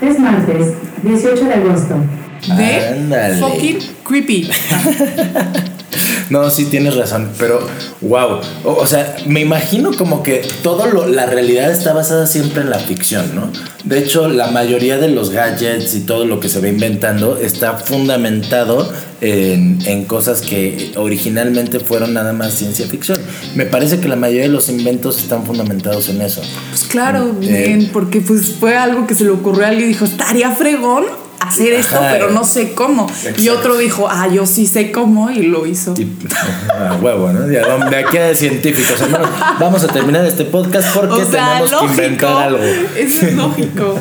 Es 0.00 0.18
martes, 0.18 0.74
18 1.02 1.44
de 1.44 1.54
agosto. 1.54 1.94
De 2.56 2.88
Ándale. 2.88 3.38
fucking 3.38 3.78
creepy. 4.04 4.50
No, 6.30 6.50
sí 6.50 6.66
tienes 6.66 6.96
razón, 6.96 7.30
pero 7.38 7.60
wow. 8.00 8.40
O, 8.64 8.72
o 8.72 8.86
sea, 8.86 9.16
me 9.26 9.40
imagino 9.40 9.92
como 9.96 10.22
que 10.22 10.46
todo 10.62 10.86
lo, 10.86 11.06
la 11.06 11.26
realidad 11.26 11.70
está 11.70 11.92
basada 11.92 12.26
siempre 12.26 12.62
en 12.62 12.70
la 12.70 12.78
ficción, 12.78 13.34
¿no? 13.34 13.50
De 13.84 13.98
hecho, 14.00 14.28
la 14.28 14.48
mayoría 14.50 14.98
de 14.98 15.08
los 15.08 15.30
gadgets 15.30 15.94
y 15.94 16.00
todo 16.00 16.24
lo 16.24 16.40
que 16.40 16.48
se 16.48 16.60
va 16.60 16.68
inventando 16.68 17.38
está 17.38 17.74
fundamentado 17.74 18.92
en, 19.20 19.78
en 19.86 20.04
cosas 20.04 20.40
que 20.42 20.92
originalmente 20.96 21.78
fueron 21.80 22.12
nada 22.12 22.32
más 22.32 22.54
ciencia 22.54 22.86
ficción. 22.86 23.18
Me 23.54 23.64
parece 23.66 24.00
que 24.00 24.08
la 24.08 24.16
mayoría 24.16 24.42
de 24.42 24.48
los 24.48 24.68
inventos 24.68 25.18
están 25.18 25.44
fundamentados 25.46 26.08
en 26.08 26.20
eso. 26.20 26.42
Pues 26.70 26.84
claro, 26.84 27.36
Eh, 27.42 27.64
bien, 27.68 27.90
porque 27.92 28.20
pues 28.20 28.54
fue 28.58 28.76
algo 28.76 29.06
que 29.06 29.14
se 29.14 29.24
le 29.24 29.30
ocurrió 29.30 29.64
a 29.64 29.68
alguien 29.68 29.86
y 29.86 29.92
dijo, 29.92 30.04
estaría 30.04 30.50
fregón 30.50 31.04
hacer 31.48 31.72
esto, 31.72 31.96
Ajá. 31.96 32.08
pero 32.12 32.30
no 32.30 32.44
sé 32.44 32.72
cómo. 32.74 33.06
Y 33.24 33.28
Exacto. 33.28 33.52
otro 33.52 33.76
dijo, 33.78 34.08
ah, 34.10 34.28
yo 34.32 34.46
sí 34.46 34.66
sé 34.66 34.92
cómo 34.92 35.30
y 35.30 35.42
lo 35.42 35.66
hizo. 35.66 35.94
Y, 35.98 36.10
a 36.72 36.94
huevo, 37.00 37.32
¿no? 37.32 37.50
Ya, 37.50 37.62
de 37.88 37.96
aquí 37.96 38.18
a 38.18 38.34
científicos. 38.34 39.00
hermano, 39.00 39.28
vamos 39.60 39.84
a 39.84 39.88
terminar 39.88 40.24
este 40.26 40.44
podcast 40.44 40.94
porque 40.94 41.14
O 41.22 41.30
sea, 41.30 41.48
tenemos 41.48 41.70
lógico. 41.70 41.86
que 41.96 42.04
inventar 42.04 42.42
algo. 42.42 42.62
Eso 42.96 43.26
es 43.26 43.32
lógico. 43.34 43.98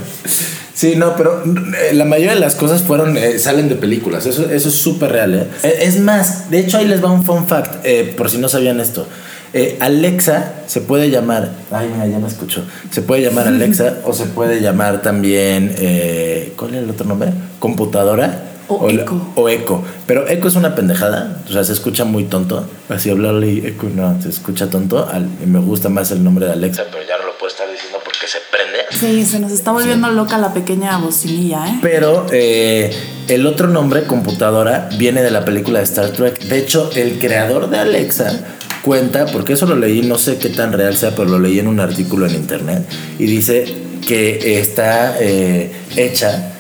Sí, 0.74 0.96
no, 0.98 1.16
pero 1.16 1.42
eh, 1.46 1.94
la 1.94 2.04
mayoría 2.04 2.34
de 2.34 2.40
las 2.42 2.56
cosas 2.56 2.82
fueron 2.84 3.16
eh, 3.18 3.40
salen 3.40 3.70
de 3.70 3.76
películas. 3.76 4.26
Eso, 4.26 4.50
eso 4.50 4.68
es 4.68 4.76
súper 4.76 5.12
real, 5.14 5.34
¿eh? 5.34 5.48
Eh, 5.64 5.80
Es 5.84 6.00
más, 6.02 6.50
de 6.52 6.60
hecho 6.60 6.78
ahí 6.78 6.86
les 6.86 7.02
va 7.02 7.10
un 7.12 7.24
fun 7.26 7.48
fact, 7.48 7.76
eh, 7.86 8.14
por 8.18 8.30
si 8.30 8.38
no 8.40 8.50
sabían 8.50 8.82
esto. 8.82 9.08
Eh, 9.58 9.78
Alexa 9.80 10.52
se 10.68 10.82
puede 10.82 11.10
llamar, 11.10 11.50
ay, 11.72 11.90
mira, 11.94 12.06
ya 12.08 12.20
me 12.20 12.28
escucho. 12.28 12.66
Se 12.92 13.02
puede 13.02 13.22
llamar 13.22 13.48
Alexa 13.56 14.00
o 14.04 14.12
se 14.12 14.26
puede 14.26 14.60
llamar 14.60 15.02
también, 15.02 15.74
eh, 15.78 16.52
¿cuál 16.58 16.76
es 16.76 16.84
el 16.84 16.90
otro 16.90 17.06
nombre? 17.08 17.32
Computadora. 17.60 18.42
O 18.68 18.90
la- 18.92 19.04
eco. 19.04 19.32
o 19.36 19.48
eco. 19.48 19.82
Pero 20.08 20.28
eco 20.28 20.48
es 20.50 20.56
una 20.56 20.76
pendejada. 20.76 21.38
O 21.48 21.52
sea, 21.54 21.64
se 21.64 21.72
escucha 21.72 22.04
muy 22.04 22.26
tonto. 22.26 22.68
Así 22.90 23.10
hablarle 23.12 23.48
y 23.50 23.58
eco, 23.66 23.88
no, 23.96 24.22
se 24.22 24.28
escucha 24.30 24.70
tonto. 24.70 25.08
Al- 25.08 25.30
me 25.46 25.60
gusta 25.60 25.88
más 25.88 26.12
el 26.12 26.22
nombre 26.24 26.48
de 26.48 26.52
Alexa. 26.54 26.84
Pero 26.92 27.04
ya 27.08 27.18
no 27.20 27.28
lo 27.28 27.38
puedo 27.38 27.50
estar 27.52 27.70
diciendo 27.72 28.00
porque 28.04 28.28
se 28.28 28.40
prende. 28.52 28.80
Sí, 28.92 29.24
se 29.26 29.40
nos 29.40 29.52
está 29.52 29.72
volviendo 29.72 30.10
loca 30.10 30.38
la 30.40 30.52
pequeña 30.54 30.98
bocinilla, 30.98 31.68
¿eh? 31.68 31.80
Pero 31.82 32.26
eh, 32.32 32.92
el 33.28 33.46
otro 33.46 33.68
nombre, 33.68 34.04
computadora, 34.06 34.90
viene 34.98 35.22
de 35.22 35.30
la 35.32 35.46
película 35.46 35.78
de 35.80 35.86
Star 35.86 36.10
Trek. 36.10 36.40
De 36.40 36.58
hecho, 36.58 36.90
el 36.96 37.20
creador 37.20 37.70
de 37.70 37.78
Alexa 37.78 38.55
cuenta, 38.86 39.26
porque 39.26 39.54
eso 39.54 39.66
lo 39.66 39.76
leí, 39.76 40.04
no 40.04 40.20
sé 40.20 40.38
qué 40.38 40.50
tan 40.50 40.72
real 40.72 40.96
sea, 40.96 41.16
pero 41.16 41.28
lo 41.28 41.40
leí 41.40 41.58
en 41.58 41.68
un 41.68 41.80
artículo 41.80 42.28
en 42.28 42.36
internet, 42.36 42.86
y 43.18 43.26
dice 43.26 43.66
que 44.06 44.60
está 44.60 45.18
eh, 45.20 45.72
hecha 45.96 46.52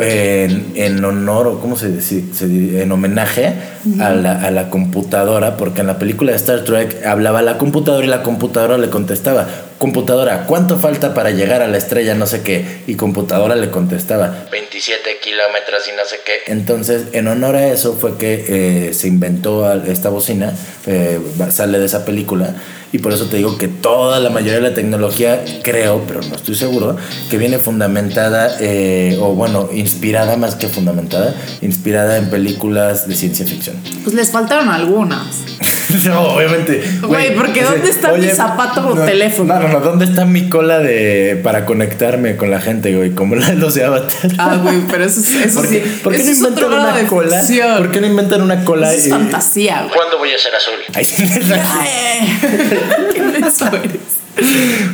en, 0.00 0.72
en 0.74 1.04
honor, 1.04 1.46
o 1.46 1.60
cómo 1.60 1.76
se 1.76 1.92
dice, 1.92 2.24
Se 2.32 2.48
dice? 2.48 2.82
en 2.82 2.90
homenaje 2.90 3.52
a, 4.00 4.10
la, 4.10 4.40
a 4.40 4.50
la 4.50 4.70
computadora, 4.70 5.58
porque 5.58 5.82
en 5.82 5.86
la 5.86 5.98
película 5.98 6.32
de 6.32 6.38
Star 6.38 6.64
Trek 6.64 7.04
hablaba 7.04 7.42
la 7.42 7.58
computadora 7.58 8.04
y 8.04 8.08
la 8.08 8.22
computadora 8.22 8.78
le 8.78 8.88
contestaba, 8.88 9.46
computadora, 9.78 10.44
¿cuánto 10.46 10.78
falta 10.78 11.14
para 11.14 11.30
llegar 11.30 11.62
a 11.62 11.68
la 11.68 11.78
estrella? 11.78 12.14
No 12.14 12.26
sé 12.26 12.42
qué, 12.42 12.82
y 12.86 12.96
computadora 12.96 13.56
le 13.56 13.70
contestaba, 13.70 14.46
27 14.50 15.18
kilómetros 15.22 15.88
y 15.92 15.96
no 15.96 16.04
sé 16.04 16.16
qué. 16.24 16.52
entonces, 16.52 17.06
en 17.12 17.28
honor 17.28 17.56
a 17.56 17.68
eso 17.68 17.96
fue 17.96 18.16
que 18.18 18.88
eh, 18.88 18.94
se 18.94 19.08
inventó 19.08 19.72
esta 19.84 20.08
bocina, 20.08 20.52
eh, 20.86 21.20
sale 21.50 21.78
de 21.78 21.86
esa 21.86 22.04
película, 22.04 22.54
y 22.92 22.98
por 22.98 23.12
eso 23.12 23.26
te 23.26 23.36
digo 23.36 23.58
que 23.58 23.68
toda 23.68 24.18
la 24.18 24.30
mayoría 24.30 24.56
de 24.56 24.70
la 24.70 24.74
tecnología, 24.74 25.44
creo, 25.62 26.04
pero 26.08 26.20
no 26.22 26.36
estoy 26.36 26.54
seguro, 26.54 26.96
que 27.30 27.36
viene 27.36 27.58
fundamentada, 27.58 28.56
eh, 28.60 29.18
o 29.20 29.34
bueno, 29.34 29.68
inspirada 29.72 30.36
más 30.36 30.54
que 30.54 30.68
fundamentada, 30.68 31.34
inspirada 31.60 32.16
en 32.16 32.30
películas 32.30 33.06
de 33.06 33.14
ciencia 33.14 33.44
ficción. 33.44 33.76
Pues 34.04 34.14
les 34.14 34.30
faltaron 34.30 34.70
algunas. 34.70 35.44
no, 36.04 36.20
obviamente. 36.34 36.82
Güey, 37.02 37.34
porque 37.34 37.62
¿dónde 37.62 37.90
está 37.90 38.12
mi 38.12 38.28
zapato 38.28 38.86
o 38.88 38.94
no, 38.94 39.04
teléfono? 39.04 39.54
No, 39.54 39.60
no, 39.60 39.68
no, 39.68 39.80
¿dónde 39.80 40.04
está 40.06 40.24
mi 40.24 40.48
cola 40.48 40.78
de 40.78 41.40
para 41.42 41.64
conectarme 41.64 42.36
con 42.36 42.50
la 42.50 42.60
gente, 42.60 42.94
güey? 42.94 43.12
Como 43.12 43.34
la 43.36 43.46
de 43.48 43.54
los 43.56 43.74
de 43.74 43.84
Avatar. 43.84 44.30
Ah, 44.38 44.56
güey, 44.62 44.82
pero 44.90 45.04
eso, 45.04 45.20
es- 45.20 45.30
eso 45.34 45.60
¿Por 45.60 45.68
sí. 45.68 45.80
qué, 45.80 45.90
por 46.02 46.14
qué 46.14 46.20
eso 46.22 46.42
no 46.42 46.48
inventan 46.48 46.72
una 46.80 46.96
de 46.96 47.06
cola? 47.06 47.38
ficción. 47.40 47.78
¿Por 47.78 47.90
qué 47.90 48.00
no 48.00 48.06
inventan 48.06 48.42
una 48.42 48.64
cola? 48.64 48.92
Eso 48.92 49.04
es 49.06 49.10
fantasía, 49.10 49.82
güey. 49.82 49.94
¿Cuándo 49.94 50.18
voy 50.18 50.32
a 50.32 50.38
ser 50.38 50.54
azul? 50.54 50.74
Ay, 50.94 51.04
sí. 51.04 51.24
¿Qué? 51.26 53.20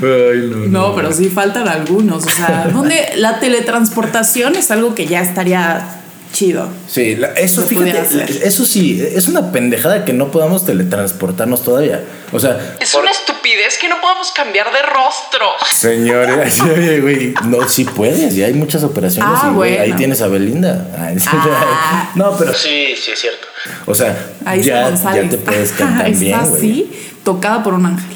Ay, 0.03 0.51
no, 0.51 0.67
No, 0.89 0.95
pero 0.97 1.13
sí 1.13 1.29
faltan 1.29 1.69
algunos. 1.69 2.25
O 2.25 2.31
sea, 2.31 2.69
donde 2.73 3.13
la 3.17 3.41
teletransportación 3.41 4.57
es 4.57 4.71
algo 4.71 4.95
que 4.95 5.07
ya 5.07 5.21
estaría 5.21 5.87
chido. 6.35 6.69
Sí, 6.87 7.17
la- 7.17 7.29
eso, 7.33 7.63
fíjate, 7.67 7.99
hacer. 7.99 8.31
eso 8.43 8.67
sí, 8.67 9.03
es 9.15 9.27
una 9.29 9.51
pendejada 9.53 10.05
que 10.05 10.13
no 10.13 10.31
podamos 10.31 10.67
teletransportarnos 10.67 11.63
todavía. 11.65 12.05
O 12.33 12.39
sea, 12.41 12.77
Es 12.81 12.95
una 12.95 13.11
estupidez 13.11 13.79
que 13.81 13.89
no 13.89 13.99
podamos 14.03 14.31
cambiar 14.33 14.67
de 14.73 14.83
rostro. 14.83 15.47
señores, 15.75 16.61
oye, 16.77 17.01
güey, 17.01 17.35
no, 17.47 17.67
sí 17.69 17.85
puedes, 17.85 18.35
y 18.35 18.43
hay 18.43 18.53
muchas 18.53 18.83
operaciones. 18.85 19.33
Ah, 19.43 19.49
y, 19.51 19.55
güey, 19.55 19.71
bueno. 19.79 19.85
Ahí 19.85 19.93
tienes 19.97 20.21
a 20.21 20.27
Belinda. 20.29 20.89
Ay, 20.99 21.17
Ah. 21.27 22.11
No, 22.15 22.37
pero, 22.37 22.53
Sí, 22.53 22.95
sí 23.03 23.13
es 23.13 23.21
cierto. 23.21 23.47
o 23.87 23.95
sea, 23.95 24.15
Ahí 24.45 24.63
ya, 24.63 24.91
te 25.31 25.39
puedes 25.39 25.71
cantar 25.79 26.09
está 26.09 26.21
bien, 26.21 26.41
güey. 26.51 26.59
así, 26.59 26.93
tocada 27.25 27.63
por 27.63 27.73
un 27.75 27.87
ángel. 27.87 28.11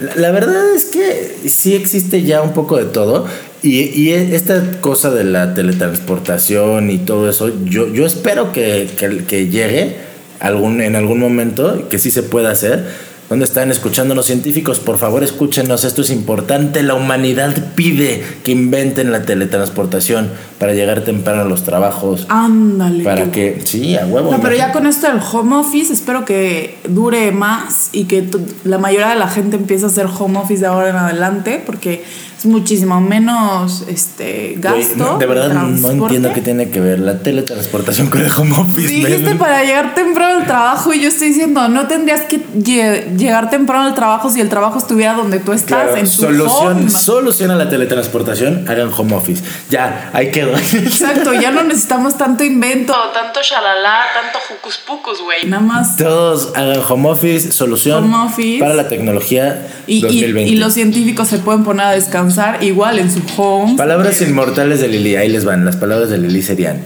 La, 0.00 0.14
la 0.16 0.30
verdad 0.32 0.74
es 0.74 0.86
que 0.86 1.36
sí 1.48 1.74
existe 1.74 2.22
ya 2.22 2.40
un 2.42 2.52
poco 2.52 2.76
de 2.76 2.84
todo. 2.86 3.26
Y, 3.64 3.98
y 3.98 4.12
esta 4.12 4.62
cosa 4.82 5.10
de 5.10 5.24
la 5.24 5.54
teletransportación 5.54 6.90
y 6.90 6.98
todo 6.98 7.30
eso, 7.30 7.50
yo, 7.64 7.90
yo 7.90 8.04
espero 8.04 8.52
que, 8.52 8.90
que, 8.98 9.24
que 9.24 9.48
llegue 9.48 9.96
algún, 10.38 10.82
en 10.82 10.96
algún 10.96 11.18
momento, 11.18 11.88
que 11.88 11.98
sí 11.98 12.10
se 12.10 12.22
pueda 12.22 12.50
hacer. 12.50 12.84
¿Dónde 13.30 13.46
están 13.46 13.70
escuchándonos 13.70 14.26
científicos? 14.26 14.80
Por 14.80 14.98
favor, 14.98 15.24
escúchenos, 15.24 15.84
esto 15.84 16.02
es 16.02 16.10
importante. 16.10 16.82
La 16.82 16.92
humanidad 16.92 17.54
pide 17.74 18.22
que 18.44 18.52
inventen 18.52 19.10
la 19.10 19.22
teletransportación 19.22 20.28
para 20.58 20.74
llegar 20.74 21.00
temprano 21.00 21.40
a 21.40 21.44
los 21.46 21.64
trabajos. 21.64 22.26
Ándale. 22.28 23.02
Para 23.02 23.30
que, 23.30 23.62
sí, 23.64 23.96
a 23.96 24.04
huevo. 24.04 24.30
No, 24.30 24.42
pero 24.42 24.54
ya 24.54 24.72
con 24.72 24.86
esto 24.86 25.06
del 25.06 25.20
home 25.32 25.56
office, 25.56 25.90
espero 25.90 26.26
que 26.26 26.76
dure 26.86 27.32
más 27.32 27.88
y 27.92 28.04
que 28.04 28.28
la 28.64 28.76
mayoría 28.76 29.08
de 29.08 29.16
la 29.16 29.28
gente 29.28 29.56
empiece 29.56 29.86
a 29.86 29.88
hacer 29.88 30.06
home 30.06 30.38
office 30.38 30.60
de 30.60 30.66
ahora 30.66 30.90
en 30.90 30.96
adelante, 30.96 31.62
porque 31.64 32.04
es 32.44 32.50
muchísimo 32.50 33.00
menos 33.00 33.84
este 33.88 34.56
gasto. 34.58 34.96
no, 34.96 35.18
de 35.18 35.26
verdad 35.26 35.48
no 35.54 35.90
entiendo 35.90 36.30
qué 36.34 36.42
tiene 36.42 36.68
que 36.68 36.78
ver 36.80 36.98
la 36.98 37.18
teletransportación 37.20 38.08
con 38.08 38.20
el 38.20 38.30
home 38.36 38.52
office. 38.58 38.86
Dijiste 38.88 39.18
men. 39.20 39.38
para 39.38 39.64
llegar 39.64 39.94
temprano 39.94 40.40
al 40.40 40.46
trabajo 40.46 40.92
y 40.92 41.00
yo 41.00 41.08
estoy 41.08 41.28
diciendo, 41.28 41.66
no 41.68 41.86
tendrías 41.86 42.22
que 42.22 42.40
lle- 42.54 43.16
llegar 43.16 43.48
temprano 43.48 43.86
al 43.86 43.94
trabajo 43.94 44.28
si 44.28 44.40
el 44.42 44.48
trabajo 44.50 44.78
estuviera 44.78 45.14
donde 45.14 45.38
tú 45.38 45.52
estás, 45.52 45.84
Claro, 45.84 45.96
en 45.96 46.04
tu 46.04 46.10
solución, 46.10 46.76
home. 46.78 46.90
soluciona 46.90 47.54
la 47.56 47.68
teletransportación, 47.70 48.68
hagan 48.68 48.90
home 48.94 49.14
office. 49.14 49.42
Ya, 49.70 50.10
ahí 50.12 50.30
quedó. 50.30 50.54
Exacto, 50.72 51.32
ya 51.34 51.50
no 51.50 51.62
necesitamos 51.62 52.18
tanto 52.18 52.44
invento. 52.44 52.92
Tanto 53.14 53.40
shalala, 53.42 54.00
tanto 54.22 54.38
jucus 54.48 54.78
pucus, 54.86 55.22
güey. 55.22 55.46
Nada 55.46 55.62
más. 55.62 55.96
Todos 55.96 56.52
hagan 56.54 56.80
home 56.86 57.08
office, 57.08 57.52
solución 57.52 58.04
Home 58.04 58.26
office. 58.26 58.58
para 58.60 58.74
la 58.74 58.88
tecnología 58.88 59.66
Y, 59.86 59.98
y- 59.98 60.00
2020. 60.02 60.52
y 60.52 60.56
los 60.56 60.74
científicos 60.74 61.28
se 61.28 61.38
pueden 61.38 61.64
poner 61.64 61.86
a 61.86 61.90
descansar 61.92 62.33
igual 62.60 62.98
en 62.98 63.10
su 63.10 63.20
home. 63.36 63.76
Palabras 63.76 64.20
inmortales 64.22 64.80
de 64.80 64.88
Lili, 64.88 65.16
ahí 65.16 65.28
les 65.28 65.44
van. 65.44 65.64
Las 65.64 65.76
palabras 65.76 66.10
de 66.10 66.18
Lili 66.18 66.42
serían: 66.42 66.80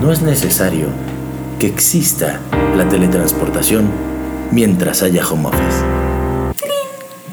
No 0.00 0.12
es 0.12 0.22
necesario 0.22 0.86
que 1.58 1.66
exista 1.66 2.40
la 2.76 2.88
teletransportación 2.88 3.90
mientras 4.50 5.02
haya 5.02 5.26
home 5.26 5.48
office. 5.48 5.84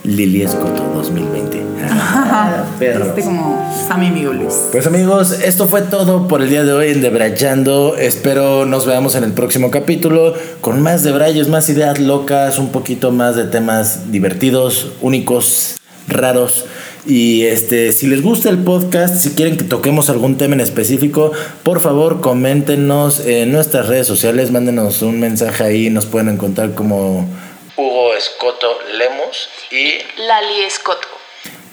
Lili 0.04 0.42
Escoto 0.42 0.84
2020. 0.96 1.64
Ah. 1.90 2.66
Este 2.80 3.24
como 3.24 3.74
Sammy 3.88 4.08
amigo 4.08 4.34
Luis. 4.34 4.54
Pues 4.72 4.88
amigos, 4.88 5.40
esto 5.44 5.68
fue 5.68 5.82
todo 5.82 6.28
por 6.28 6.42
el 6.42 6.50
día 6.50 6.64
de 6.64 6.74
hoy 6.74 6.90
en 6.90 7.02
Debrayando. 7.02 7.96
Espero 7.98 8.66
nos 8.66 8.86
veamos 8.86 9.16
en 9.16 9.24
el 9.24 9.34
próximo 9.34 9.72
capítulo 9.72 10.34
con 10.62 10.82
más 10.82 11.04
debrayos, 11.04 11.48
más 11.48 11.70
ideas 11.70 12.00
locas, 12.00 12.60
un 12.60 12.70
poquito 12.72 13.12
más 13.12 13.36
de 13.36 13.46
temas 13.46 14.12
divertidos, 14.12 14.92
únicos, 15.02 15.78
raros. 16.08 16.66
Y 17.06 17.44
este, 17.44 17.92
si 17.92 18.08
les 18.08 18.22
gusta 18.22 18.50
el 18.50 18.60
podcast, 18.60 19.16
si 19.16 19.32
quieren 19.32 19.58
que 19.58 19.66
toquemos 19.66 20.10
algún 20.10 20.38
tema 20.38 20.56
en 20.56 20.62
específico, 20.62 21.32
por 21.64 21.82
favor 21.82 22.22
coméntenos 22.22 23.26
en 23.26 23.52
nuestras 23.52 23.88
redes 23.88 24.08
sociales, 24.08 24.52
mándenos 24.52 25.02
un 25.02 25.20
mensaje 25.20 25.64
ahí, 25.64 25.90
nos 25.90 26.06
pueden 26.06 26.30
encontrar 26.30 26.74
como 26.74 27.28
Hugo 27.76 28.14
Escoto 28.16 28.78
Lemus 28.98 29.50
y 29.72 30.22
Lali 30.22 30.62
Escoto. 30.66 31.08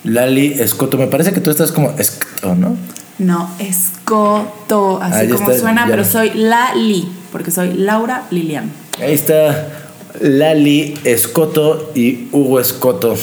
Lali 0.02 0.54
Escoto. 0.58 0.98
Me 0.98 1.06
parece 1.06 1.32
que 1.32 1.40
tú 1.40 1.50
estás 1.50 1.70
como 1.70 1.94
Escoto, 1.98 2.54
¿no? 2.54 2.76
No, 3.18 3.54
escoto, 3.58 4.98
así 5.02 5.28
como 5.28 5.50
está, 5.50 5.60
suena, 5.60 5.84
ya. 5.84 5.90
pero 5.90 6.04
soy 6.06 6.30
Lali, 6.30 7.06
porque 7.30 7.50
soy 7.50 7.74
Laura 7.74 8.26
Lilian. 8.30 8.72
Ahí 8.98 9.12
está 9.12 9.89
Lali 10.20 10.94
Escoto 11.04 11.92
y 11.94 12.28
Hugo 12.32 12.60
Escoto. 12.60 13.16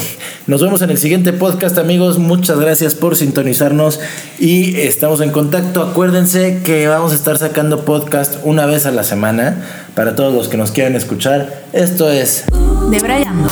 Nos 0.45 0.62
vemos 0.62 0.82
en 0.82 0.91
el 0.91 0.97
siguiente 0.97 1.34
podcast, 1.34 1.78
amigos. 1.78 2.19
Muchas 2.19 2.60
gracias 2.60 2.95
por 2.95 3.17
sintonizarnos 3.17 4.00
y 4.39 4.76
estamos 4.78 5.21
en 5.21 5.32
contacto. 5.32 5.82
Acuérdense 5.82 6.62
que 6.63 6.88
vamos 6.88 7.12
a 7.12 7.15
estar 7.15 7.38
sacando 7.38 7.84
podcast 7.84 8.38
una 8.43 8.65
vez 8.65 8.86
a 8.86 8.91
la 8.91 9.04
semana 9.04 9.63
para 9.95 10.15
todos 10.15 10.34
los 10.34 10.47
que 10.47 10.58
nos 10.58 10.71
quieran 10.71 10.95
escuchar. 10.95 11.63
Esto 11.73 12.10
es 12.10 12.45
Debrayando. 12.89 13.50